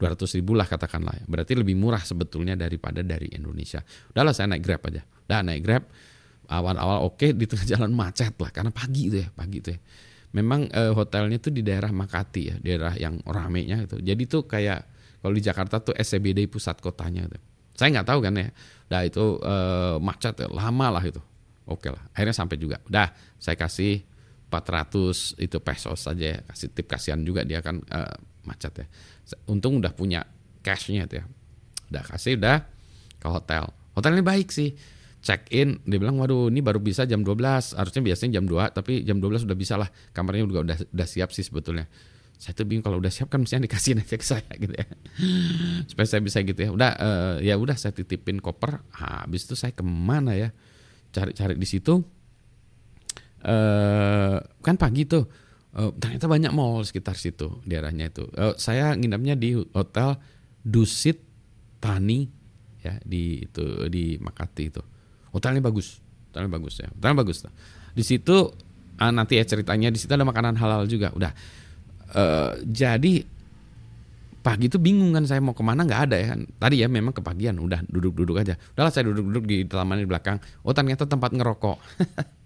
200 0.00 0.38
ribu 0.40 0.56
lah 0.56 0.64
katakanlah 0.64 1.12
ya. 1.12 1.24
berarti 1.26 1.52
lebih 1.58 1.76
murah 1.76 2.00
sebetulnya 2.00 2.54
daripada 2.54 3.02
dari 3.02 3.32
Indonesia 3.34 3.82
udahlah 4.14 4.32
saya 4.32 4.54
naik 4.54 4.62
Grab 4.62 4.82
aja 4.86 5.02
udah 5.02 5.40
naik 5.42 5.62
Grab 5.66 5.84
awal-awal 6.50 7.06
oke 7.06 7.30
di 7.30 7.46
tengah 7.46 7.66
jalan 7.78 7.94
macet 7.94 8.34
lah 8.34 8.50
karena 8.50 8.74
pagi 8.74 9.06
tuh 9.08 9.20
ya 9.22 9.28
pagi 9.30 9.58
tuh 9.62 9.72
ya. 9.74 9.80
Memang 10.30 10.70
eh, 10.70 10.94
hotelnya 10.94 11.42
tuh 11.42 11.50
di 11.50 11.62
daerah 11.62 11.90
Makati 11.90 12.42
ya 12.42 12.56
daerah 12.58 12.94
yang 12.94 13.18
ramenya 13.26 13.82
itu 13.82 13.98
jadi 13.98 14.22
tuh 14.26 14.46
kayak 14.46 14.86
kalau 15.22 15.34
di 15.34 15.42
Jakarta 15.42 15.82
tuh 15.82 15.94
SCBD 15.94 16.46
pusat 16.46 16.78
kotanya 16.78 17.26
gitu. 17.26 17.38
saya 17.74 17.88
nggak 17.96 18.08
tahu 18.08 18.20
kan 18.22 18.34
ya 18.36 18.48
udah 18.90 19.02
itu 19.06 19.24
eh, 19.42 19.96
macet 20.02 20.34
ya, 20.42 20.48
lama 20.50 20.86
lah 20.98 21.04
itu. 21.06 21.22
Oke 21.70 21.86
lah 21.86 22.02
akhirnya 22.10 22.34
sampai 22.34 22.56
juga. 22.58 22.82
Udah 22.90 23.14
saya 23.38 23.54
kasih 23.54 24.02
400 24.50 25.38
itu 25.38 25.58
pesos 25.62 25.98
saja 26.02 26.34
ya 26.34 26.38
kasih 26.42 26.74
tip 26.74 26.90
kasihan 26.90 27.22
juga 27.22 27.46
dia 27.46 27.62
kan 27.62 27.78
uh, 27.78 28.14
macet 28.42 28.82
ya. 28.82 28.86
Untung 29.46 29.78
udah 29.78 29.94
punya 29.94 30.26
cashnya 30.66 31.06
itu 31.06 31.22
ya. 31.22 31.24
Udah 31.94 32.02
kasih 32.10 32.34
udah 32.34 32.66
ke 33.22 33.28
hotel. 33.30 33.70
Hotelnya 33.94 34.26
baik 34.26 34.50
sih 34.50 34.74
check 35.20 35.52
in 35.52 35.76
dia 35.84 36.00
bilang 36.00 36.16
waduh 36.16 36.48
ini 36.48 36.64
baru 36.64 36.80
bisa 36.80 37.04
jam 37.04 37.20
12 37.20 37.76
harusnya 37.76 38.00
biasanya 38.00 38.40
jam 38.40 38.44
2 38.48 38.72
tapi 38.72 39.04
jam 39.04 39.20
12 39.20 39.44
sudah 39.44 39.56
bisa 39.56 39.76
lah. 39.76 39.88
Kamarnya 40.16 40.48
juga 40.48 40.60
udah 40.64 40.76
udah 40.80 41.06
siap 41.08 41.30
sih 41.36 41.44
sebetulnya. 41.44 41.86
Saya 42.40 42.56
tuh 42.56 42.64
bingung 42.64 42.80
kalau 42.80 42.96
udah 43.04 43.12
siap 43.12 43.28
kan 43.28 43.44
mestinya 43.44 43.68
dikasih 43.68 43.92
aja 44.00 44.16
ke 44.16 44.24
saya 44.24 44.48
gitu 44.56 44.72
ya. 44.72 44.86
Supaya 45.84 46.06
saya 46.08 46.24
bisa 46.24 46.40
gitu 46.40 46.56
ya. 46.56 46.70
Udah 46.72 46.90
uh, 46.96 47.36
ya 47.44 47.54
udah 47.60 47.76
saya 47.76 47.92
titipin 47.92 48.40
koper. 48.40 48.80
Habis 48.96 49.44
itu 49.44 49.54
saya 49.60 49.76
ke 49.76 49.84
mana 49.84 50.32
ya? 50.32 50.48
Cari-cari 51.12 51.60
di 51.60 51.68
situ. 51.68 52.00
Uh, 53.40 54.36
kan 54.60 54.76
pagi 54.76 55.08
tuh 55.08 55.24
uh, 55.72 55.96
ternyata 55.96 56.28
banyak 56.28 56.52
mall 56.52 56.80
sekitar 56.84 57.16
situ 57.20 57.60
daerahnya 57.68 58.08
itu. 58.08 58.24
Uh, 58.32 58.56
saya 58.56 58.96
nginapnya 58.96 59.36
di 59.36 59.56
hotel 59.76 60.16
Dusit 60.60 61.24
Tani 61.80 62.28
ya 62.80 62.96
di 63.04 63.44
itu 63.44 63.84
di 63.92 64.16
Makati 64.16 64.64
itu. 64.64 64.82
Hotelnya 65.30 65.62
bagus, 65.62 66.02
hotelnya 66.30 66.50
bagus 66.50 66.74
ya, 66.82 66.88
hotelnya 66.90 67.16
bagus. 67.22 67.36
Tuh. 67.46 67.52
Di 67.94 68.04
situ 68.06 68.36
uh, 68.98 69.12
nanti 69.12 69.38
ya 69.38 69.44
ceritanya 69.46 69.88
di 69.90 69.98
situ 69.98 70.10
ada 70.10 70.26
makanan 70.26 70.58
halal 70.58 70.86
juga. 70.90 71.10
Udah 71.14 71.32
uh, 72.14 72.58
jadi 72.64 73.26
pagi 74.40 74.72
itu 74.72 74.80
bingung 74.80 75.12
kan 75.12 75.28
saya 75.28 75.44
mau 75.44 75.52
ke 75.52 75.60
mana 75.60 75.84
nggak 75.84 76.00
ada 76.08 76.16
ya 76.16 76.26
kan 76.32 76.48
tadi 76.56 76.80
ya 76.80 76.88
memang 76.88 77.12
kepagian 77.12 77.60
udah 77.60 77.84
duduk-duduk 77.84 78.40
aja 78.40 78.56
udahlah 78.72 78.88
saya 78.88 79.12
duduk-duduk 79.12 79.44
di 79.44 79.68
halaman 79.68 80.00
di 80.00 80.08
belakang 80.08 80.40
oh 80.64 80.72
ternyata 80.72 81.04
tempat 81.04 81.36
ngerokok 81.36 81.76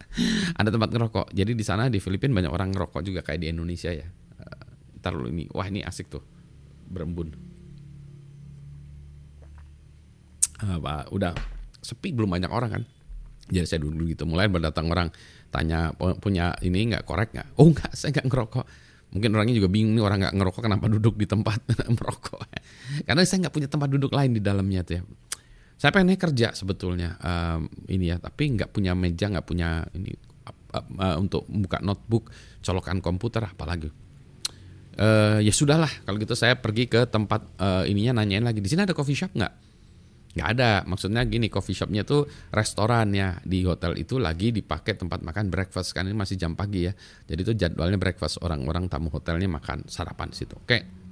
ada 0.60 0.68
tempat 0.70 0.90
ngerokok. 0.94 1.26
Jadi 1.34 1.52
di 1.58 1.64
sana 1.66 1.90
di 1.90 1.98
Filipina 1.98 2.38
banyak 2.38 2.52
orang 2.52 2.70
ngerokok 2.70 3.00
juga 3.02 3.20
kayak 3.26 3.40
di 3.42 3.48
Indonesia 3.50 3.90
ya. 3.90 4.06
Uh, 4.38 4.66
ntar 5.02 5.14
ini, 5.26 5.50
wah 5.50 5.66
ini 5.66 5.82
asik 5.82 6.10
tuh 6.10 6.22
berembun. 6.90 7.34
Uh, 10.62 10.78
udah 11.10 11.34
sepi 11.84 12.16
belum 12.16 12.32
banyak 12.32 12.50
orang 12.50 12.70
kan. 12.80 12.82
Jadi 13.44 13.66
saya 13.68 13.80
dulu 13.84 14.08
gitu 14.08 14.24
mulai 14.24 14.48
berdatang 14.48 14.88
orang 14.88 15.12
tanya 15.52 15.92
punya 16.18 16.56
ini 16.64 16.90
nggak 16.96 17.04
korek 17.04 17.36
nggak? 17.36 17.60
Oh 17.60 17.68
nggak, 17.68 17.92
saya 17.92 18.16
nggak 18.16 18.26
ngerokok. 18.32 18.64
Mungkin 19.14 19.30
orangnya 19.36 19.54
juga 19.60 19.68
bingung 19.70 19.94
nih 19.94 20.02
orang 20.02 20.18
nggak 20.26 20.34
ngerokok 20.34 20.62
kenapa 20.64 20.86
duduk 20.88 21.14
di 21.20 21.28
tempat 21.28 21.60
merokok. 22.00 22.40
Karena 23.04 23.20
saya 23.22 23.46
nggak 23.46 23.54
punya 23.54 23.68
tempat 23.68 23.88
duduk 23.92 24.10
lain 24.10 24.32
di 24.32 24.40
dalamnya 24.40 24.80
tuh 24.82 24.94
ya 24.98 25.02
saya 25.74 25.90
pengen 25.90 26.14
kerja 26.14 26.54
sebetulnya 26.54 27.18
um, 27.18 27.66
ini 27.90 28.14
ya 28.14 28.16
tapi 28.22 28.54
nggak 28.54 28.70
punya 28.70 28.94
meja 28.94 29.26
nggak 29.26 29.46
punya 29.46 29.82
ini 29.94 30.14
uh, 30.46 30.80
uh, 30.80 31.16
untuk 31.18 31.46
buka 31.50 31.82
notebook 31.82 32.30
colokan 32.62 33.02
komputer 33.02 33.42
apalagi 33.42 33.90
uh, 34.98 35.42
ya 35.42 35.52
sudahlah 35.52 35.90
kalau 36.06 36.16
gitu 36.22 36.38
saya 36.38 36.54
pergi 36.58 36.86
ke 36.86 37.10
tempat 37.10 37.42
uh, 37.58 37.84
ininya 37.84 38.22
nanyain 38.22 38.46
lagi 38.46 38.62
di 38.62 38.70
sini 38.70 38.86
ada 38.86 38.94
coffee 38.94 39.18
shop 39.18 39.34
nggak 39.34 39.52
nggak 40.34 40.48
ada 40.58 40.82
maksudnya 40.84 41.22
gini 41.22 41.46
coffee 41.46 41.78
shopnya 41.78 42.02
tuh 42.02 42.26
restoran 42.50 43.14
ya 43.14 43.38
di 43.46 43.62
hotel 43.62 43.94
itu 43.94 44.18
lagi 44.18 44.50
dipakai 44.50 44.98
tempat 44.98 45.22
makan 45.22 45.46
breakfast 45.46 45.94
kan 45.94 46.10
ini 46.10 46.16
masih 46.18 46.34
jam 46.34 46.58
pagi 46.58 46.90
ya 46.90 46.92
jadi 47.30 47.40
itu 47.40 47.52
jadwalnya 47.54 47.96
breakfast 47.96 48.42
orang-orang 48.42 48.90
tamu 48.90 49.14
hotelnya 49.14 49.46
makan 49.46 49.86
sarapan 49.86 50.34
di 50.34 50.36
situ 50.42 50.58
oke 50.58 51.04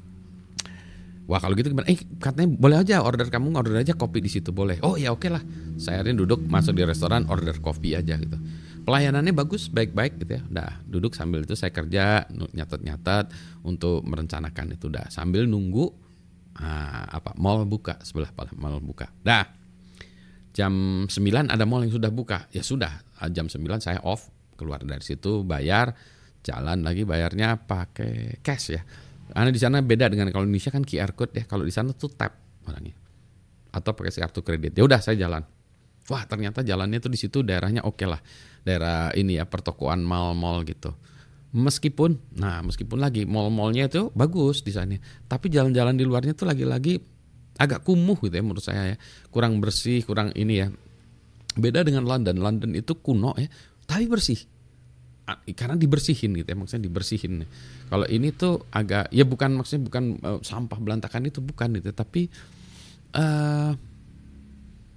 Wah 1.30 1.38
kalau 1.38 1.54
gitu 1.54 1.70
gimana? 1.70 1.86
Eh 1.86 2.02
katanya 2.18 2.50
boleh 2.58 2.82
aja 2.82 2.98
order 2.98 3.30
kamu 3.30 3.54
order 3.54 3.78
aja 3.78 3.94
kopi 3.94 4.18
di 4.18 4.26
situ 4.26 4.50
boleh. 4.50 4.82
Oh 4.82 4.98
ya 4.98 5.14
oke 5.14 5.30
lah. 5.30 5.38
Saya 5.78 6.02
ini 6.02 6.18
duduk 6.18 6.42
masuk 6.42 6.74
di 6.74 6.82
restoran 6.82 7.30
order 7.30 7.54
kopi 7.62 7.94
aja 7.94 8.18
gitu. 8.18 8.34
Pelayanannya 8.82 9.30
bagus, 9.30 9.70
baik-baik 9.70 10.18
gitu 10.18 10.36
ya. 10.36 10.42
Udah 10.42 10.82
duduk 10.82 11.14
sambil 11.14 11.46
itu 11.46 11.54
saya 11.54 11.70
kerja 11.70 12.26
nyatet-nyatet 12.26 13.30
untuk 13.62 14.02
merencanakan 14.02 14.74
itu. 14.74 14.90
Udah 14.90 15.06
sambil 15.14 15.46
nunggu 15.46 15.94
ah, 16.58 17.06
apa 17.08 17.32
mall 17.38 17.64
buka 17.64 18.00
sebelah 18.02 18.32
mall 18.56 18.82
buka. 18.82 19.08
Dah 19.22 19.46
jam 20.52 21.04
9 21.08 21.12
ada 21.48 21.64
mall 21.64 21.86
yang 21.86 21.94
sudah 21.94 22.12
buka. 22.12 22.50
Ya 22.52 22.64
sudah 22.66 23.04
ah, 23.20 23.28
jam 23.30 23.46
9 23.46 23.60
saya 23.80 24.00
off 24.04 24.28
keluar 24.58 24.84
dari 24.84 25.02
situ 25.02 25.42
bayar 25.42 25.96
jalan 26.42 26.82
lagi 26.82 27.06
bayarnya 27.06 27.54
pakai 27.64 28.42
cash 28.42 28.74
ya 28.74 28.82
karena 29.32 29.48
di 29.48 29.60
sana 29.60 29.80
beda 29.80 30.12
dengan 30.12 30.28
kalau 30.28 30.44
Indonesia 30.44 30.68
kan 30.68 30.84
QR 30.84 31.16
code 31.16 31.32
ya. 31.32 31.44
Kalau 31.48 31.64
di 31.64 31.72
sana 31.72 31.96
tuh 31.96 32.12
tap 32.12 32.36
orangnya. 32.68 32.92
Atau 33.72 33.96
pakai 33.96 34.12
kartu 34.12 34.44
kredit. 34.44 34.76
Ya 34.76 34.84
udah 34.84 35.00
saya 35.00 35.16
jalan. 35.16 35.40
Wah 36.12 36.22
ternyata 36.28 36.60
jalannya 36.60 37.00
tuh 37.00 37.08
di 37.08 37.18
situ 37.18 37.40
daerahnya 37.40 37.80
oke 37.86 37.96
okay 37.96 38.06
lah. 38.12 38.20
Daerah 38.62 39.10
ini 39.16 39.40
ya 39.40 39.48
pertokoan 39.48 40.04
mall-mall 40.04 40.68
gitu. 40.68 40.92
Meskipun, 41.52 42.16
nah 42.40 42.64
meskipun 42.64 42.96
lagi 42.96 43.28
mall-mallnya 43.28 43.84
itu 43.84 44.08
bagus 44.16 44.64
di 44.64 44.72
sana, 44.72 44.96
tapi 45.28 45.52
jalan-jalan 45.52 45.92
di 45.92 46.04
luarnya 46.08 46.32
tuh 46.32 46.48
lagi-lagi 46.48 46.96
agak 47.60 47.84
kumuh 47.84 48.16
gitu 48.24 48.32
ya 48.32 48.40
menurut 48.40 48.64
saya 48.64 48.96
ya, 48.96 48.96
kurang 49.28 49.60
bersih, 49.60 50.00
kurang 50.00 50.32
ini 50.32 50.64
ya. 50.64 50.72
Beda 51.52 51.84
dengan 51.84 52.08
London, 52.08 52.40
London 52.40 52.72
itu 52.72 52.96
kuno 52.96 53.36
ya, 53.36 53.52
tapi 53.84 54.08
bersih. 54.08 54.40
Karena 55.52 55.76
dibersihin 55.76 56.40
gitu 56.40 56.48
ya 56.48 56.56
maksudnya 56.56 56.88
dibersihin. 56.88 57.44
Kalau 57.92 58.08
ini 58.08 58.32
tuh 58.32 58.64
agak 58.72 59.12
ya 59.12 59.28
bukan 59.28 59.52
maksudnya 59.52 59.84
bukan 59.84 60.04
uh, 60.24 60.40
sampah 60.40 60.80
belantakan 60.80 61.28
itu 61.28 61.44
bukan 61.44 61.78
gitu 61.78 61.92
tapi 61.92 62.26
uh, 63.12 63.76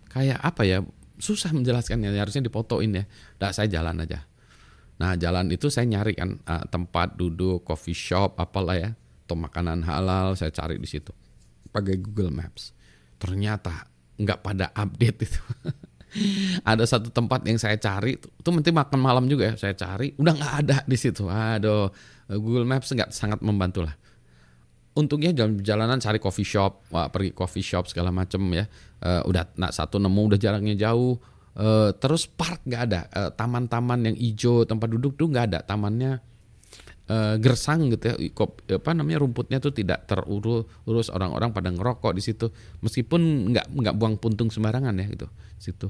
kayak 0.09 0.39
apa 0.39 0.61
ya 0.63 0.79
susah 1.19 1.51
menjelaskannya 1.51 2.15
harusnya 2.15 2.47
dipotoin 2.47 2.95
ya. 2.95 3.03
Nah 3.43 3.51
saya 3.51 3.67
jalan 3.67 4.07
aja 4.07 4.23
nah 4.95 5.13
jalan 5.19 5.51
itu 5.51 5.67
saya 5.67 5.85
nyari 5.87 6.15
kan 6.15 6.39
uh, 6.47 6.63
tempat 6.71 7.19
duduk 7.19 7.67
coffee 7.67 7.97
shop 7.97 8.39
apalah 8.39 8.77
ya. 8.77 8.91
Atau 9.25 9.35
makanan 9.35 9.81
halal 9.81 10.37
saya 10.37 10.53
cari 10.53 10.77
di 10.77 10.85
situ. 10.85 11.09
Pakai 11.73 11.97
Google 11.97 12.29
Maps. 12.29 12.71
Ternyata 13.17 13.89
nggak 14.15 14.39
pada 14.45 14.69
update 14.71 15.19
itu. 15.25 15.41
Ada 16.69 16.87
satu 16.87 17.11
tempat 17.11 17.43
yang 17.43 17.59
saya 17.59 17.75
cari 17.75 18.15
itu 18.15 18.49
nanti 18.53 18.71
makan 18.71 18.99
malam 19.01 19.25
juga 19.27 19.51
ya 19.51 19.55
saya 19.59 19.75
cari. 19.75 20.15
Udah 20.15 20.31
nggak 20.31 20.53
ada 20.63 20.77
di 20.87 20.95
situ. 20.95 21.27
Aduh 21.27 21.91
Google 22.31 22.63
Maps 22.63 22.87
nggak 22.87 23.11
sangat 23.11 23.43
membantu 23.43 23.83
lah. 23.83 23.91
Untungnya 24.95 25.35
jalan 25.35 25.59
jalanan 25.59 25.99
cari 25.99 26.23
coffee 26.23 26.47
shop 26.47 26.87
wah 26.95 27.11
pergi 27.11 27.35
coffee 27.35 27.65
shop 27.65 27.91
segala 27.91 28.15
macem 28.15 28.39
ya. 28.55 28.63
Uh, 29.03 29.27
udah 29.27 29.51
nak 29.59 29.75
satu 29.75 29.99
nemu 29.99 30.21
udah 30.31 30.39
jaraknya 30.39 30.79
jauh 30.79 31.19
uh, 31.59 31.89
terus 31.95 32.27
park 32.27 32.63
nggak 32.67 32.81
ada. 32.91 33.01
Uh, 33.11 33.31
taman-taman 33.33 34.11
yang 34.11 34.15
hijau 34.15 34.67
tempat 34.67 34.87
duduk 34.91 35.15
tuh 35.15 35.31
nggak 35.31 35.45
ada. 35.51 35.59
Tamannya 35.63 36.19
uh, 37.09 37.35
gersang 37.39 37.89
gitu 37.91 38.13
ya. 38.13 38.15
Apa 38.77 38.91
namanya 38.93 39.23
rumputnya 39.23 39.57
tuh 39.63 39.71
tidak 39.71 40.05
terurus 40.05 40.67
urus 40.85 41.07
orang-orang 41.09 41.55
pada 41.55 41.71
ngerokok 41.71 42.13
di 42.15 42.21
situ. 42.21 42.51
Meskipun 42.83 43.51
nggak 43.55 43.71
nggak 43.71 43.95
buang 43.95 44.15
puntung 44.19 44.51
sembarangan 44.51 44.95
ya 44.95 45.05
gitu 45.09 45.27
situ. 45.57 45.87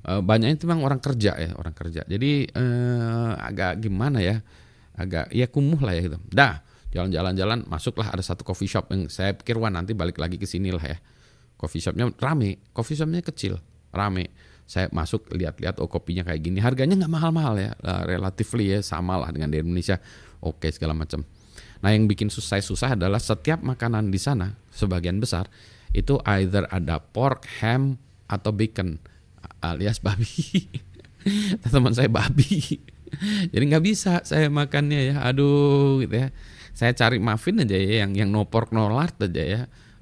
Uh, 0.00 0.24
banyaknya 0.24 0.56
itu 0.56 0.64
memang 0.64 0.88
orang 0.88 1.00
kerja 1.02 1.36
ya 1.36 1.50
orang 1.58 1.74
kerja. 1.76 2.06
Jadi 2.08 2.48
uh, 2.56 3.36
agak 3.36 3.84
gimana 3.84 4.24
ya 4.24 4.40
agak 4.96 5.32
ya 5.32 5.46
kumuh 5.50 5.80
lah 5.82 5.92
ya 5.92 6.02
gitu. 6.08 6.18
Dah 6.32 6.64
jalan-jalan-jalan 6.90 7.70
masuklah 7.70 8.10
ada 8.10 8.24
satu 8.24 8.42
coffee 8.42 8.66
shop 8.66 8.90
yang 8.90 9.06
saya 9.06 9.30
pikir 9.36 9.54
wah 9.60 9.70
nanti 9.70 9.94
balik 9.94 10.18
lagi 10.18 10.40
ke 10.40 10.48
sini 10.48 10.72
lah 10.72 10.82
ya. 10.82 10.98
Coffee 11.60 11.84
shopnya 11.84 12.08
rame. 12.16 12.72
Coffee 12.72 12.96
shopnya 12.96 13.20
kecil 13.20 13.60
rame 13.92 14.32
saya 14.70 14.86
masuk 14.94 15.26
lihat-lihat 15.34 15.82
oh 15.82 15.90
kopinya 15.90 16.22
kayak 16.22 16.46
gini. 16.46 16.62
Harganya 16.62 16.94
nggak 16.94 17.10
mahal-mahal 17.10 17.58
ya. 17.58 17.74
Uh, 17.82 18.06
relatively 18.06 18.70
ya 18.70 18.78
sama 18.86 19.18
lah 19.18 19.34
dengan 19.34 19.50
di 19.50 19.58
Indonesia. 19.58 19.98
Oke 20.38 20.70
segala 20.70 20.94
macam. 20.94 21.26
Nah 21.82 21.90
yang 21.90 22.06
bikin 22.06 22.30
susah 22.30 22.62
susah 22.62 22.94
adalah 22.94 23.18
setiap 23.18 23.58
makanan 23.66 24.14
di 24.14 24.20
sana 24.22 24.54
sebagian 24.70 25.18
besar 25.18 25.50
itu 25.90 26.22
either 26.38 26.70
ada 26.70 27.02
pork 27.02 27.50
ham 27.58 27.98
atau 28.30 28.54
bacon 28.54 29.02
alias 29.58 29.98
babi. 29.98 30.70
Teman 31.66 31.90
saya 31.90 32.06
babi. 32.06 32.78
Jadi 33.50 33.64
nggak 33.74 33.82
bisa 33.82 34.22
saya 34.22 34.46
makannya 34.46 35.10
ya. 35.10 35.26
Aduh 35.26 35.98
gitu 35.98 36.14
ya. 36.14 36.30
Saya 36.78 36.94
cari 36.94 37.18
muffin 37.18 37.58
aja 37.58 37.74
ya 37.74 38.06
yang 38.06 38.14
yang 38.14 38.30
no 38.30 38.46
pork 38.46 38.70
no 38.70 38.86
lard 38.86 39.18
aja 39.18 39.42
ya 39.42 39.60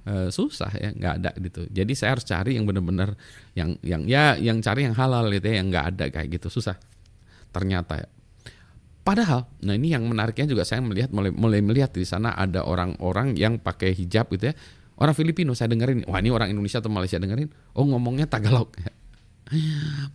Eh, 0.09 0.33
susah 0.33 0.73
ya 0.73 0.89
nggak 0.97 1.15
ada 1.21 1.31
gitu. 1.37 1.69
Jadi 1.69 1.93
saya 1.93 2.17
harus 2.17 2.25
cari 2.25 2.57
yang 2.57 2.65
benar-benar 2.65 3.13
yang 3.53 3.77
yang 3.85 4.09
ya 4.09 4.41
yang 4.41 4.65
cari 4.65 4.89
yang 4.89 4.97
halal 4.97 5.29
gitu 5.29 5.53
ya 5.53 5.61
yang 5.61 5.69
nggak 5.69 5.87
ada 5.93 6.05
kayak 6.09 6.41
gitu. 6.41 6.49
Susah 6.49 6.81
ternyata 7.53 8.01
ya. 8.01 8.09
Padahal 9.05 9.45
nah 9.61 9.77
ini 9.77 9.93
yang 9.93 10.09
menariknya 10.09 10.49
juga 10.49 10.65
saya 10.65 10.81
melihat 10.81 11.13
mulai 11.13 11.29
mulai 11.29 11.61
melihat 11.61 11.93
di 11.93 12.09
sana 12.09 12.33
ada 12.33 12.65
orang-orang 12.65 13.37
yang 13.37 13.61
pakai 13.61 13.93
hijab 13.93 14.33
gitu 14.33 14.49
ya. 14.49 14.57
Orang 14.97 15.13
Filipino 15.13 15.53
saya 15.53 15.77
dengerin. 15.77 16.09
Wah 16.09 16.25
ini 16.25 16.33
orang 16.33 16.57
Indonesia 16.57 16.81
atau 16.81 16.89
Malaysia 16.89 17.21
dengerin? 17.21 17.53
Oh 17.77 17.85
ngomongnya 17.85 18.25
Tagalog 18.25 18.73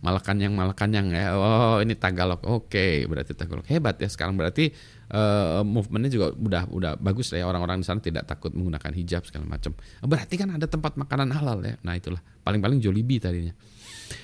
Malakanyang 0.04 0.52
Malakanyang 0.54 1.06
ya. 1.10 1.34
Oh, 1.34 1.78
ini 1.82 1.98
Tagalog. 1.98 2.40
Oke, 2.46 2.70
okay, 2.70 2.92
berarti 3.10 3.34
Tagalog. 3.34 3.66
Hebat 3.66 3.98
ya 3.98 4.06
sekarang 4.06 4.38
berarti 4.38 4.70
uh, 5.10 5.66
movementnya 5.66 6.10
juga 6.12 6.26
udah 6.34 6.62
udah 6.70 6.92
bagus 6.98 7.34
ya 7.34 7.44
orang-orang 7.44 7.82
di 7.82 7.86
sana 7.86 7.98
tidak 7.98 8.30
takut 8.30 8.54
menggunakan 8.54 8.94
hijab 8.94 9.26
segala 9.26 9.46
macam. 9.48 9.74
Berarti 10.04 10.34
kan 10.38 10.54
ada 10.54 10.70
tempat 10.70 10.94
makanan 10.94 11.34
halal 11.34 11.58
ya. 11.66 11.74
Nah, 11.82 11.98
itulah 11.98 12.22
paling-paling 12.46 12.78
Jollibee 12.78 13.18
tadinya. 13.18 13.54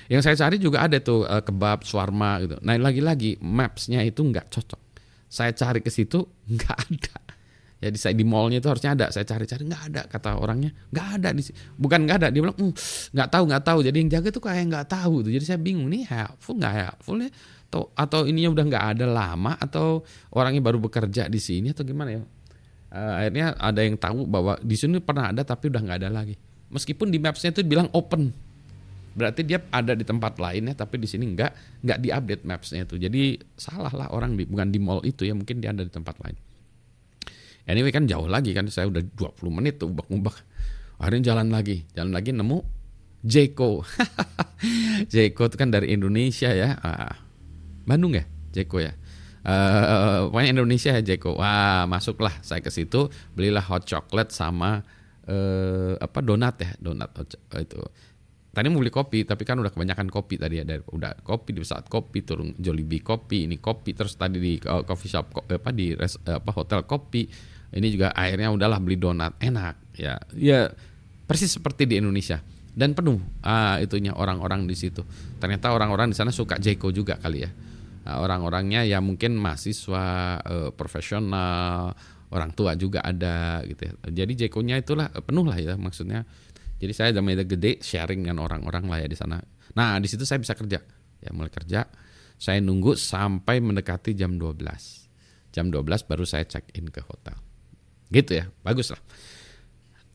Yang 0.07 0.21
saya 0.31 0.35
cari 0.47 0.57
juga 0.61 0.85
ada 0.85 1.01
tuh 1.01 1.27
uh, 1.27 1.43
kebab, 1.43 1.83
shawarma 1.83 2.31
gitu. 2.45 2.55
Nah, 2.63 2.77
lagi-lagi 2.79 3.41
mapsnya 3.43 4.05
itu 4.05 4.23
nggak 4.23 4.47
cocok. 4.47 4.81
Saya 5.31 5.51
cari 5.51 5.83
ke 5.83 5.91
situ 5.91 6.23
nggak 6.55 6.77
ada 6.87 7.31
ya 7.81 7.89
di 7.89 7.97
di 7.97 8.23
mallnya 8.23 8.61
itu 8.61 8.69
harusnya 8.69 8.93
ada. 8.93 9.05
Saya 9.09 9.25
cari-cari 9.25 9.65
nggak 9.65 9.83
ada 9.89 10.01
kata 10.05 10.37
orangnya. 10.37 10.69
Nggak 10.93 11.07
ada 11.17 11.29
di 11.33 11.41
bukan 11.75 11.99
nggak 12.05 12.17
ada 12.21 12.27
dia 12.29 12.41
bilang 12.45 12.53
mm, 12.53 12.73
nggak 13.17 13.29
tahu 13.33 13.43
nggak 13.49 13.63
tahu. 13.65 13.79
Jadi 13.81 13.97
yang 13.97 14.09
jaga 14.13 14.29
tuh 14.29 14.43
kayak 14.45 14.63
nggak 14.69 14.87
tahu 14.87 15.15
tuh. 15.25 15.31
Jadi 15.33 15.43
saya 15.43 15.59
bingung 15.59 15.89
nih 15.89 16.05
helpful 16.05 16.55
nggak 16.61 16.73
helpful 16.77 17.17
ya? 17.17 17.29
Atau 17.67 17.81
atau 17.97 18.19
ininya 18.29 18.49
udah 18.53 18.65
nggak 18.69 18.85
ada 18.95 19.05
lama 19.09 19.51
atau 19.57 20.05
orangnya 20.37 20.61
baru 20.61 20.77
bekerja 20.77 21.25
di 21.25 21.41
sini 21.41 21.73
atau 21.73 21.81
gimana 21.81 22.13
ya? 22.13 22.21
Uh, 22.91 23.13
akhirnya 23.25 23.57
ada 23.57 23.81
yang 23.81 23.97
tahu 23.97 24.29
bahwa 24.29 24.59
di 24.61 24.75
sini 24.77 25.01
pernah 25.01 25.33
ada 25.33 25.41
tapi 25.41 25.73
udah 25.73 25.81
nggak 25.81 25.97
ada 26.05 26.09
lagi. 26.13 26.37
Meskipun 26.69 27.09
di 27.09 27.17
mapsnya 27.17 27.49
itu 27.49 27.65
bilang 27.65 27.89
open. 27.97 28.29
Berarti 29.11 29.43
dia 29.43 29.59
ada 29.73 29.91
di 29.91 30.07
tempat 30.07 30.39
lain 30.39 30.71
ya 30.71 30.73
tapi 30.77 30.95
di 30.95 31.03
sini 31.09 31.35
nggak 31.35 31.83
nggak 31.83 31.97
diupdate 31.99 32.43
mapsnya 32.47 32.87
itu 32.87 32.95
jadi 32.95 33.35
salah 33.59 33.91
lah 33.91 34.07
orang 34.15 34.39
di, 34.39 34.47
bukan 34.47 34.71
di 34.71 34.79
mall 34.79 35.03
itu 35.03 35.27
ya 35.27 35.35
mungkin 35.35 35.59
dia 35.59 35.75
ada 35.75 35.83
di 35.83 35.91
tempat 35.91 36.15
lain 36.23 36.39
Anyway 37.69 37.93
kan 37.93 38.09
jauh 38.09 38.25
lagi 38.25 38.57
kan 38.57 38.65
saya 38.71 38.89
udah 38.89 39.01
20 39.03 39.37
menit 39.53 39.77
tuh 39.77 39.93
ubak-ubak. 39.93 40.35
Akhirnya 41.01 41.33
jalan 41.33 41.49
lagi, 41.49 41.85
jalan 41.97 42.13
lagi 42.13 42.33
nemu 42.33 42.81
Jeko. 43.21 43.85
Jeko 45.13 45.43
itu 45.45 45.55
kan 45.57 45.69
dari 45.69 45.93
Indonesia 45.93 46.49
ya. 46.53 46.77
Ah, 46.81 47.17
Bandung 47.85 48.17
ya, 48.17 48.25
Jeko 48.53 48.81
ya. 48.81 48.93
Uh, 49.41 50.29
Indonesia 50.41 50.93
ya 50.93 51.01
Jeko. 51.01 51.37
Wah, 51.37 51.85
masuklah 51.85 52.33
saya 52.41 52.61
ke 52.61 52.69
situ, 52.73 53.09
belilah 53.33 53.61
hot 53.65 53.85
chocolate 53.85 54.33
sama 54.33 54.81
uh, 55.29 55.93
apa 55.97 56.19
donat 56.21 56.61
ya, 56.61 56.71
donat 56.81 57.13
itu. 57.57 57.81
Tadi 58.51 58.67
mau 58.67 58.83
beli 58.83 58.91
kopi, 58.91 59.23
tapi 59.23 59.47
kan 59.47 59.63
udah 59.63 59.71
kebanyakan 59.71 60.11
kopi 60.11 60.35
tadi 60.35 60.59
ya. 60.59 60.65
Dari, 60.67 60.83
udah 60.83 61.23
kopi 61.23 61.55
di 61.55 61.63
saat 61.63 61.87
kopi, 61.87 62.25
turun 62.27 62.51
Jollibee 62.59 62.99
kopi, 62.99 63.47
ini 63.47 63.57
kopi, 63.57 63.95
terus 63.95 64.19
tadi 64.19 64.37
di 64.37 64.53
uh, 64.67 64.83
coffee 64.83 65.09
shop 65.09 65.47
apa 65.47 65.69
di 65.71 65.95
res, 65.95 66.19
apa 66.25 66.51
hotel 66.51 66.83
kopi 66.83 67.50
ini 67.71 67.87
juga 67.91 68.11
akhirnya 68.11 68.51
udahlah 68.51 68.79
beli 68.83 68.97
donat. 68.99 69.35
Enak. 69.39 69.97
Ya 69.97 70.19
ya 70.35 70.71
persis 71.27 71.51
seperti 71.55 71.87
di 71.87 71.99
Indonesia. 71.99 72.43
Dan 72.71 72.95
penuh 72.95 73.19
ah, 73.43 73.79
itunya 73.83 74.15
orang-orang 74.15 74.63
di 74.63 74.75
situ. 74.75 75.03
Ternyata 75.39 75.75
orang-orang 75.75 76.11
di 76.11 76.15
sana 76.15 76.31
suka 76.31 76.55
Jeko 76.55 76.91
juga 76.95 77.19
kali 77.19 77.43
ya. 77.43 77.51
Nah, 78.01 78.17
orang-orangnya 78.23 78.81
ya 78.87 78.97
mungkin 79.03 79.37
mahasiswa 79.37 80.05
eh, 80.41 80.69
profesional 80.73 81.93
orang 82.31 82.55
tua 82.55 82.79
juga 82.79 83.03
ada 83.03 83.59
gitu 83.67 83.91
ya. 83.91 83.93
jadi 84.23 84.47
Jekonya 84.47 84.79
itulah 84.79 85.11
penuh 85.11 85.43
lah 85.43 85.59
ya 85.59 85.75
maksudnya. 85.75 86.23
Jadi 86.81 86.93
saya 86.97 87.07
udah 87.13 87.21
mulai 87.21 87.45
gede 87.45 87.77
sharing 87.83 88.25
dengan 88.25 88.41
orang-orang 88.41 88.89
lah 88.89 88.97
ya 89.03 89.07
di 89.11 89.19
sana. 89.19 89.37
Nah 89.77 89.99
di 89.99 90.07
situ 90.07 90.23
saya 90.23 90.39
bisa 90.39 90.55
kerja. 90.55 90.79
Ya 91.21 91.29
mulai 91.35 91.51
kerja 91.53 91.85
saya 92.41 92.57
nunggu 92.57 92.97
sampai 92.97 93.61
mendekati 93.61 94.17
jam 94.17 94.41
12 94.41 94.65
jam 95.53 95.69
12 95.69 96.09
baru 96.09 96.25
saya 96.25 96.49
check 96.49 96.73
in 96.73 96.89
ke 96.89 97.05
hotel 97.05 97.37
Gitu 98.11 98.43
ya, 98.43 98.45
bagus 98.61 98.91
lah. 98.91 99.01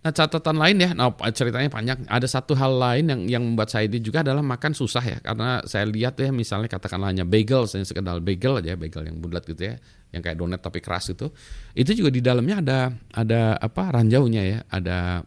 Nah 0.06 0.14
catatan 0.14 0.54
lain 0.54 0.76
ya, 0.78 0.90
nah 0.94 1.10
ceritanya 1.34 1.66
panjang. 1.66 2.06
Ada 2.06 2.38
satu 2.38 2.54
hal 2.54 2.78
lain 2.78 3.10
yang 3.10 3.20
yang 3.26 3.42
membuat 3.42 3.74
saya 3.74 3.90
ini 3.90 3.98
juga 3.98 4.22
adalah 4.22 4.38
makan 4.38 4.70
susah 4.70 5.02
ya, 5.02 5.18
karena 5.18 5.66
saya 5.66 5.82
lihat 5.82 6.14
ya 6.22 6.30
misalnya 6.30 6.70
katakanlah 6.70 7.10
hanya 7.10 7.26
bagel, 7.26 7.66
saya 7.66 7.82
sekedar 7.82 8.22
bagel 8.22 8.62
aja, 8.62 8.78
bagel 8.78 9.02
yang 9.02 9.18
bulat 9.18 9.42
gitu 9.42 9.66
ya, 9.66 9.74
yang 10.14 10.22
kayak 10.22 10.38
donat 10.38 10.62
tapi 10.62 10.78
keras 10.78 11.10
itu, 11.10 11.26
itu 11.74 11.90
juga 11.90 12.14
di 12.14 12.22
dalamnya 12.22 12.62
ada 12.62 12.78
ada 13.18 13.58
apa 13.58 13.98
ranjaunya 13.98 14.42
ya, 14.46 14.58
ada 14.70 15.26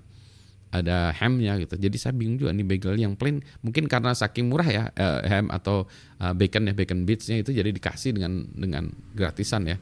ada 0.69 1.12
hamnya 1.17 1.58
gitu. 1.60 1.75
Jadi 1.75 1.97
saya 1.97 2.13
bingung 2.13 2.38
juga 2.39 2.53
nih 2.53 2.63
bagel 2.63 2.95
yang 3.01 3.17
plain 3.17 3.41
mungkin 3.65 3.89
karena 3.89 4.13
saking 4.13 4.47
murah 4.47 4.69
ya 4.69 4.84
eh, 4.93 5.27
ham 5.27 5.49
atau 5.49 5.89
uh, 6.21 6.34
bacon 6.38 6.69
ya 6.69 6.73
bacon 6.77 7.03
bitsnya 7.03 7.41
itu 7.41 7.51
jadi 7.51 7.67
dikasih 7.73 8.15
dengan 8.15 8.45
dengan 8.53 8.88
gratisan 9.17 9.65
ya. 9.65 9.75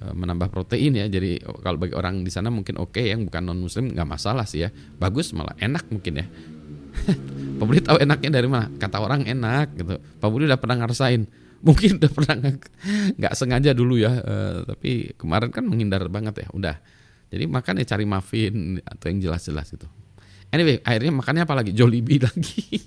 Eh, 0.00 0.14
menambah 0.16 0.48
protein 0.48 0.96
ya. 0.96 1.04
Jadi 1.12 1.44
kalau 1.60 1.76
bagi 1.76 1.92
orang 1.92 2.24
di 2.24 2.32
sana 2.32 2.48
mungkin 2.48 2.80
oke 2.80 2.96
okay, 2.96 3.12
yang 3.12 3.28
bukan 3.28 3.44
non 3.44 3.60
muslim 3.60 3.92
nggak 3.92 4.08
masalah 4.08 4.48
sih 4.48 4.64
ya. 4.64 4.72
Bagus 4.72 5.36
malah 5.36 5.52
enak 5.60 5.92
mungkin 5.92 6.24
ya. 6.24 6.26
Pak 7.60 7.64
Budi 7.68 7.84
tahu 7.84 8.00
enaknya 8.00 8.40
dari 8.40 8.48
mana? 8.48 8.72
Kata 8.80 8.96
orang 8.96 9.28
enak 9.28 9.76
gitu. 9.76 10.00
Pak 10.00 10.28
Budi 10.32 10.48
udah 10.48 10.56
pernah 10.56 10.80
ngerasain. 10.80 11.28
Mungkin 11.66 12.00
udah 12.00 12.08
pernah 12.08 12.34
nggak 13.20 13.34
sengaja 13.36 13.76
dulu 13.76 14.00
ya. 14.00 14.08
Uh, 14.08 14.64
tapi 14.64 15.12
kemarin 15.20 15.52
kan 15.52 15.68
menghindar 15.68 16.00
banget 16.08 16.48
ya. 16.48 16.48
Udah. 16.56 16.80
Jadi 17.28 17.44
makan 17.44 17.84
ya 17.84 17.86
cari 17.92 18.08
muffin 18.08 18.80
atau 18.80 19.06
yang 19.12 19.20
jelas-jelas 19.20 19.68
gitu. 19.68 19.84
Anyway, 20.48 20.80
akhirnya 20.80 21.12
makannya 21.12 21.44
apa 21.44 21.54
lagi? 21.60 21.76
Jollibee 21.76 22.24
lagi. 22.26 22.80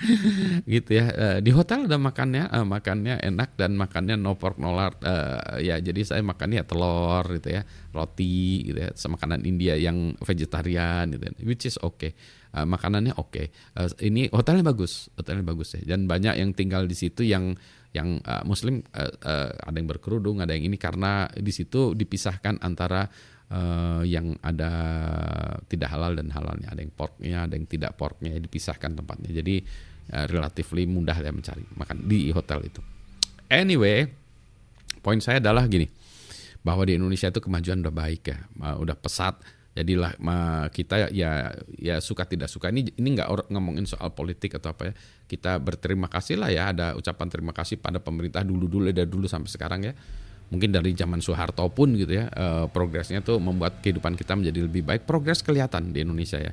gitu 0.74 0.90
ya. 0.96 1.06
Uh, 1.12 1.38
di 1.44 1.52
hotel 1.52 1.84
ada 1.84 2.00
makannya 2.00 2.48
uh, 2.48 2.64
makannya 2.64 3.20
enak 3.20 3.56
dan 3.56 3.76
makannya 3.76 4.16
no 4.16 4.36
pork 4.36 4.56
no 4.56 4.72
lard. 4.72 4.96
Uh, 5.04 5.60
ya 5.60 5.76
jadi 5.78 6.00
saya 6.04 6.22
makannya 6.24 6.64
telur 6.64 7.24
gitu 7.36 7.60
ya 7.60 7.62
roti 7.92 8.70
gitu 8.70 8.78
ya 8.80 8.90
makanan 8.92 9.44
India 9.44 9.74
yang 9.76 10.16
vegetarian 10.20 11.10
gitu 11.12 11.24
ya, 11.24 11.32
which 11.44 11.64
is 11.68 11.76
okay. 11.80 12.16
Uh, 12.50 12.66
makanannya 12.66 13.14
oke 13.14 13.30
okay. 13.30 13.46
ini 14.02 14.26
hotelnya 14.26 14.66
bagus 14.66 15.12
hotelnya 15.14 15.44
bagus 15.44 15.78
ya. 15.78 15.82
Dan 15.84 16.10
banyak 16.10 16.40
yang 16.40 16.50
tinggal 16.56 16.88
di 16.88 16.96
situ 16.96 17.22
yang 17.22 17.54
yang 17.90 18.22
uh, 18.22 18.46
muslim 18.46 18.86
uh, 18.94 19.10
uh, 19.26 19.50
ada 19.66 19.76
yang 19.76 19.90
berkerudung 19.90 20.38
ada 20.38 20.54
yang 20.54 20.70
ini 20.70 20.78
karena 20.78 21.26
di 21.34 21.50
situ 21.50 21.98
dipisahkan 21.98 22.62
antara 22.62 23.10
uh, 23.50 24.02
yang 24.06 24.38
ada 24.40 24.72
tidak 25.66 25.90
halal 25.90 26.14
dan 26.14 26.30
halalnya. 26.30 26.70
Ada 26.70 26.80
yang 26.86 26.94
porknya 26.94 27.38
ada 27.50 27.54
yang 27.58 27.66
tidak 27.66 27.98
porknya 27.98 28.38
dipisahkan 28.38 28.94
tempatnya. 28.94 29.30
Jadi 29.42 29.56
uh, 30.12 30.26
relatively 30.28 30.84
mudah 30.86 31.16
ya 31.16 31.30
mencari 31.30 31.64
makan 31.78 32.06
di 32.06 32.30
hotel 32.34 32.66
itu. 32.66 32.82
Anyway 33.50 34.10
poin 35.00 35.18
saya 35.18 35.40
adalah 35.40 35.64
gini 35.66 35.88
bahwa 36.60 36.84
di 36.84 36.96
Indonesia 36.96 37.32
itu 37.32 37.40
kemajuan 37.40 37.80
udah 37.80 37.94
baik 37.94 38.22
ya 38.28 38.38
udah 38.76 38.96
pesat. 38.98 39.40
Jadilah 39.70 40.18
kita 40.74 41.08
ya 41.14 41.54
ya 41.78 41.96
suka 42.02 42.26
tidak 42.26 42.50
suka. 42.50 42.68
Ini 42.68 43.00
ini 43.00 43.08
nggak 43.16 43.48
ngomongin 43.48 43.86
soal 43.86 44.12
politik 44.12 44.58
atau 44.58 44.74
apa 44.74 44.90
ya. 44.90 44.94
Kita 45.30 45.56
berterima 45.62 46.10
kasih 46.10 46.36
lah 46.42 46.50
ya 46.50 46.74
ada 46.74 46.98
ucapan 46.98 47.26
terima 47.30 47.54
kasih 47.54 47.78
pada 47.78 48.02
pemerintah 48.02 48.42
dulu 48.42 48.66
dulu 48.66 48.90
dari 48.90 49.08
dulu 49.08 49.30
sampai 49.30 49.48
sekarang 49.48 49.80
ya. 49.86 49.94
Mungkin 50.50 50.74
dari 50.74 50.90
zaman 50.98 51.22
Soeharto 51.22 51.62
pun 51.70 51.94
gitu 51.94 52.10
ya 52.10 52.26
uh, 52.34 52.66
progresnya 52.66 53.22
tuh 53.22 53.38
membuat 53.38 53.78
kehidupan 53.78 54.18
kita 54.18 54.34
menjadi 54.34 54.66
lebih 54.66 54.82
baik. 54.82 55.06
Progres 55.06 55.40
kelihatan 55.40 55.94
di 55.94 56.02
Indonesia 56.02 56.42
ya 56.42 56.50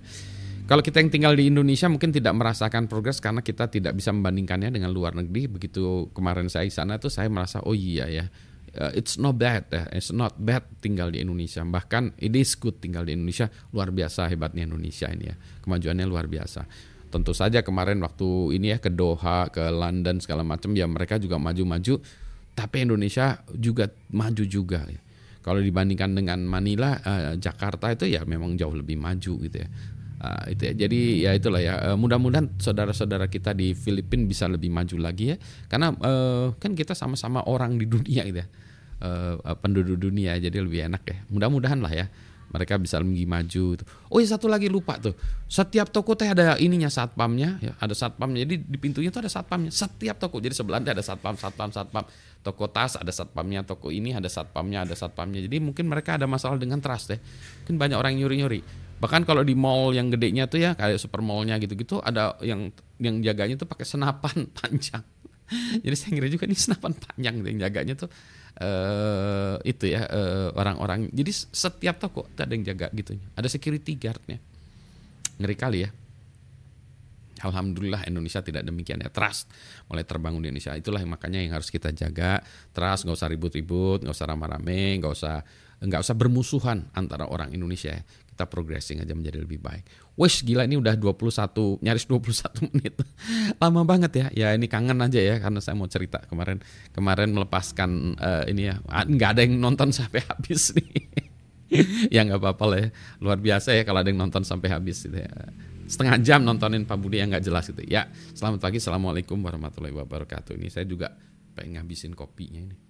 kalau 0.68 0.84
kita 0.84 1.00
yang 1.00 1.08
tinggal 1.08 1.34
di 1.34 1.48
Indonesia 1.48 1.88
mungkin 1.88 2.12
tidak 2.12 2.36
merasakan 2.36 2.92
progres 2.92 3.24
karena 3.24 3.40
kita 3.40 3.72
tidak 3.72 3.96
bisa 3.96 4.12
membandingkannya 4.12 4.76
dengan 4.76 4.92
luar 4.92 5.16
negeri. 5.16 5.48
Begitu 5.48 6.12
kemarin 6.12 6.52
saya 6.52 6.68
di 6.68 6.76
sana 6.76 7.00
tuh 7.00 7.08
saya 7.08 7.32
merasa 7.32 7.64
oh 7.64 7.72
iya 7.72 8.12
ya 8.12 8.28
uh, 8.76 8.92
it's 8.92 9.16
not 9.16 9.40
bad 9.40 9.64
ya 9.72 9.88
it's 9.96 10.12
not 10.12 10.36
bad 10.36 10.68
tinggal 10.84 11.08
di 11.08 11.24
Indonesia. 11.24 11.64
Bahkan 11.64 12.20
it 12.20 12.36
is 12.36 12.54
good 12.60 12.84
tinggal 12.84 13.08
di 13.08 13.16
Indonesia. 13.16 13.48
Luar 13.72 13.96
biasa 13.96 14.28
hebatnya 14.28 14.68
Indonesia 14.68 15.08
ini 15.08 15.32
ya. 15.32 15.36
Kemajuannya 15.64 16.06
luar 16.06 16.28
biasa. 16.28 16.68
Tentu 17.08 17.32
saja 17.32 17.64
kemarin 17.64 18.04
waktu 18.04 18.60
ini 18.60 18.76
ya 18.76 18.78
ke 18.84 18.92
Doha 18.92 19.48
ke 19.48 19.64
London 19.72 20.20
segala 20.20 20.44
macam 20.44 20.76
ya 20.76 20.84
mereka 20.86 21.16
juga 21.16 21.40
maju-maju. 21.40 22.04
Tapi 22.58 22.78
Indonesia 22.84 23.40
juga 23.56 23.88
maju 24.12 24.44
juga 24.44 24.84
ya. 24.84 25.00
Kalau 25.48 25.64
dibandingkan 25.64 26.12
dengan 26.12 26.44
Manila, 26.44 27.00
uh, 27.00 27.40
Jakarta 27.40 27.88
itu 27.96 28.04
ya 28.04 28.28
memang 28.28 28.60
jauh 28.60 28.76
lebih 28.76 29.00
maju 29.00 29.40
gitu 29.48 29.58
ya. 29.64 29.70
Uh, 30.18 30.50
itu 30.50 30.62
ya. 30.66 30.74
Jadi 30.74 31.00
ya 31.26 31.32
itulah 31.38 31.62
ya. 31.62 31.94
Uh, 31.94 31.98
mudah-mudahan 31.98 32.58
saudara-saudara 32.58 33.30
kita 33.30 33.54
di 33.54 33.78
Filipina 33.78 34.26
bisa 34.26 34.50
lebih 34.50 34.74
maju 34.74 34.98
lagi 34.98 35.34
ya. 35.34 35.38
Karena 35.70 35.94
uh, 35.94 36.58
kan 36.58 36.74
kita 36.74 36.98
sama-sama 36.98 37.46
orang 37.46 37.78
di 37.78 37.86
dunia 37.86 38.26
gitu 38.26 38.42
ya. 38.42 38.48
Uh, 38.98 39.38
penduduk 39.62 40.02
dunia 40.02 40.34
jadi 40.42 40.58
lebih 40.58 40.90
enak 40.90 41.04
ya. 41.06 41.18
Mudah-mudahan 41.30 41.78
lah 41.80 41.94
ya 41.94 42.08
mereka 42.48 42.80
bisa 42.80 43.00
lebih 43.04 43.28
maju. 43.28 43.84
Oh 44.08 44.18
ya 44.24 44.28
satu 44.28 44.48
lagi 44.48 44.72
lupa 44.72 44.96
tuh. 45.00 45.14
Setiap 45.52 45.92
toko 45.92 46.16
teh 46.16 46.32
ada 46.32 46.56
ininya 46.56 46.88
satpamnya, 46.88 47.60
ya 47.60 47.74
ada 47.80 47.92
satpamnya. 47.92 48.48
Jadi 48.48 48.56
di 48.64 48.78
pintunya 48.80 49.12
tuh 49.12 49.28
ada 49.28 49.32
satpamnya. 49.32 49.72
Setiap 49.72 50.16
toko. 50.16 50.40
Jadi 50.40 50.56
sebelahnya 50.56 50.96
ada 50.96 51.04
satpam, 51.04 51.36
satpam, 51.36 51.70
satpam. 51.76 52.08
Toko 52.42 52.72
tas 52.72 52.96
ada 52.96 53.12
satpamnya, 53.12 53.68
toko 53.68 53.92
ini 53.92 54.16
ada 54.16 54.32
satpamnya, 54.32 54.88
ada 54.88 54.96
satpamnya. 54.96 55.44
Jadi 55.44 55.60
mungkin 55.60 55.92
mereka 55.92 56.16
ada 56.16 56.24
masalah 56.24 56.56
dengan 56.56 56.80
trust 56.80 57.12
deh. 57.12 57.20
Mungkin 57.68 57.76
banyak 57.76 57.98
orang 58.00 58.16
nyuri-nyuri. 58.16 58.87
Bahkan 58.98 59.30
kalau 59.30 59.46
di 59.46 59.54
mall 59.54 59.94
yang 59.94 60.10
gedenya 60.10 60.50
tuh 60.50 60.58
ya 60.62 60.74
kayak 60.74 60.98
super 60.98 61.22
mallnya 61.22 61.62
gitu-gitu 61.62 62.02
ada 62.02 62.34
yang 62.42 62.74
yang 62.98 63.22
jaganya 63.22 63.56
tuh 63.58 63.70
pakai 63.70 63.86
senapan 63.86 64.50
panjang. 64.58 65.04
Jadi 65.86 65.96
saya 65.96 66.10
ngira 66.18 66.28
juga 66.28 66.44
ini 66.50 66.58
senapan 66.58 66.92
panjang 66.98 67.40
yang 67.40 67.58
jaganya 67.62 67.96
tuh 67.96 68.10
uh, 68.60 69.56
itu 69.64 69.94
ya 69.94 70.04
uh, 70.10 70.50
orang-orang. 70.58 71.08
Jadi 71.14 71.32
setiap 71.32 72.02
toko 72.02 72.28
ada 72.36 72.50
yang 72.50 72.66
jaga 72.66 72.90
gitu. 72.92 73.16
Ada 73.38 73.48
security 73.48 73.96
guardnya. 73.96 74.42
Ngeri 75.38 75.56
kali 75.56 75.80
ya. 75.86 75.90
Alhamdulillah 77.38 78.10
Indonesia 78.10 78.42
tidak 78.42 78.66
demikian 78.66 78.98
ya 78.98 79.14
trust 79.14 79.46
mulai 79.86 80.02
terbangun 80.02 80.42
di 80.42 80.50
Indonesia 80.50 80.74
itulah 80.74 80.98
yang 80.98 81.14
makanya 81.14 81.38
yang 81.38 81.54
harus 81.54 81.70
kita 81.70 81.94
jaga 81.94 82.42
trust 82.74 83.06
nggak 83.06 83.14
usah 83.14 83.30
ribut-ribut 83.30 84.02
nggak 84.02 84.16
usah 84.18 84.26
rame-rame 84.26 84.98
nggak 84.98 85.14
usah 85.14 85.46
nggak 85.78 86.02
usah 86.02 86.16
bermusuhan 86.18 86.90
antara 86.98 87.30
orang 87.30 87.54
Indonesia 87.54 87.94
ya. 87.94 88.02
Kita 88.38 88.46
progressing 88.46 89.02
aja 89.02 89.18
menjadi 89.18 89.42
lebih 89.42 89.58
baik. 89.58 90.14
Wes 90.14 90.46
gila 90.46 90.70
ini 90.70 90.78
udah 90.78 90.94
21 90.94 91.82
nyaris 91.82 92.06
21 92.06 92.70
menit. 92.70 93.02
Lama 93.58 93.82
banget 93.82 94.12
ya. 94.14 94.26
Ya 94.30 94.48
ini 94.54 94.70
kangen 94.70 95.02
aja 95.02 95.18
ya 95.18 95.42
karena 95.42 95.58
saya 95.58 95.74
mau 95.74 95.90
cerita 95.90 96.22
kemarin 96.30 96.62
kemarin 96.94 97.34
melepaskan 97.34 98.14
uh, 98.22 98.46
ini 98.46 98.70
ya 98.70 98.78
nggak 98.86 99.30
ada 99.34 99.42
yang 99.42 99.58
nonton 99.58 99.90
sampai 99.90 100.22
habis 100.22 100.70
nih. 100.78 101.10
ya 102.14 102.22
nggak 102.30 102.38
apa-apa 102.38 102.64
lah 102.70 102.78
ya. 102.86 102.90
Luar 103.26 103.42
biasa 103.42 103.74
ya 103.74 103.82
kalau 103.82 104.06
ada 104.06 104.14
yang 104.14 104.22
nonton 104.22 104.46
sampai 104.46 104.70
habis 104.70 105.02
gitu 105.02 105.18
ya. 105.18 105.34
Setengah 105.90 106.22
jam 106.22 106.46
nontonin 106.46 106.86
Pak 106.86 106.98
Budi 107.02 107.18
yang 107.18 107.34
nggak 107.34 107.42
jelas 107.42 107.66
gitu. 107.74 107.82
Ya, 107.90 108.06
selamat 108.38 108.62
pagi. 108.62 108.78
Assalamualaikum 108.78 109.40
warahmatullahi 109.42 109.98
wabarakatuh. 109.98 110.54
Ini 110.62 110.70
saya 110.70 110.86
juga 110.86 111.10
pengen 111.58 111.82
ngabisin 111.82 112.14
kopinya 112.14 112.62
ini 112.62 112.87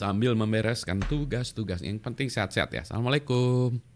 sambil 0.00 0.32
membereskan 0.32 0.96
tugas-tugas 1.04 1.84
yang 1.84 2.00
penting 2.00 2.32
sehat-sehat 2.32 2.72
ya. 2.72 2.82
Assalamualaikum. 2.88 3.89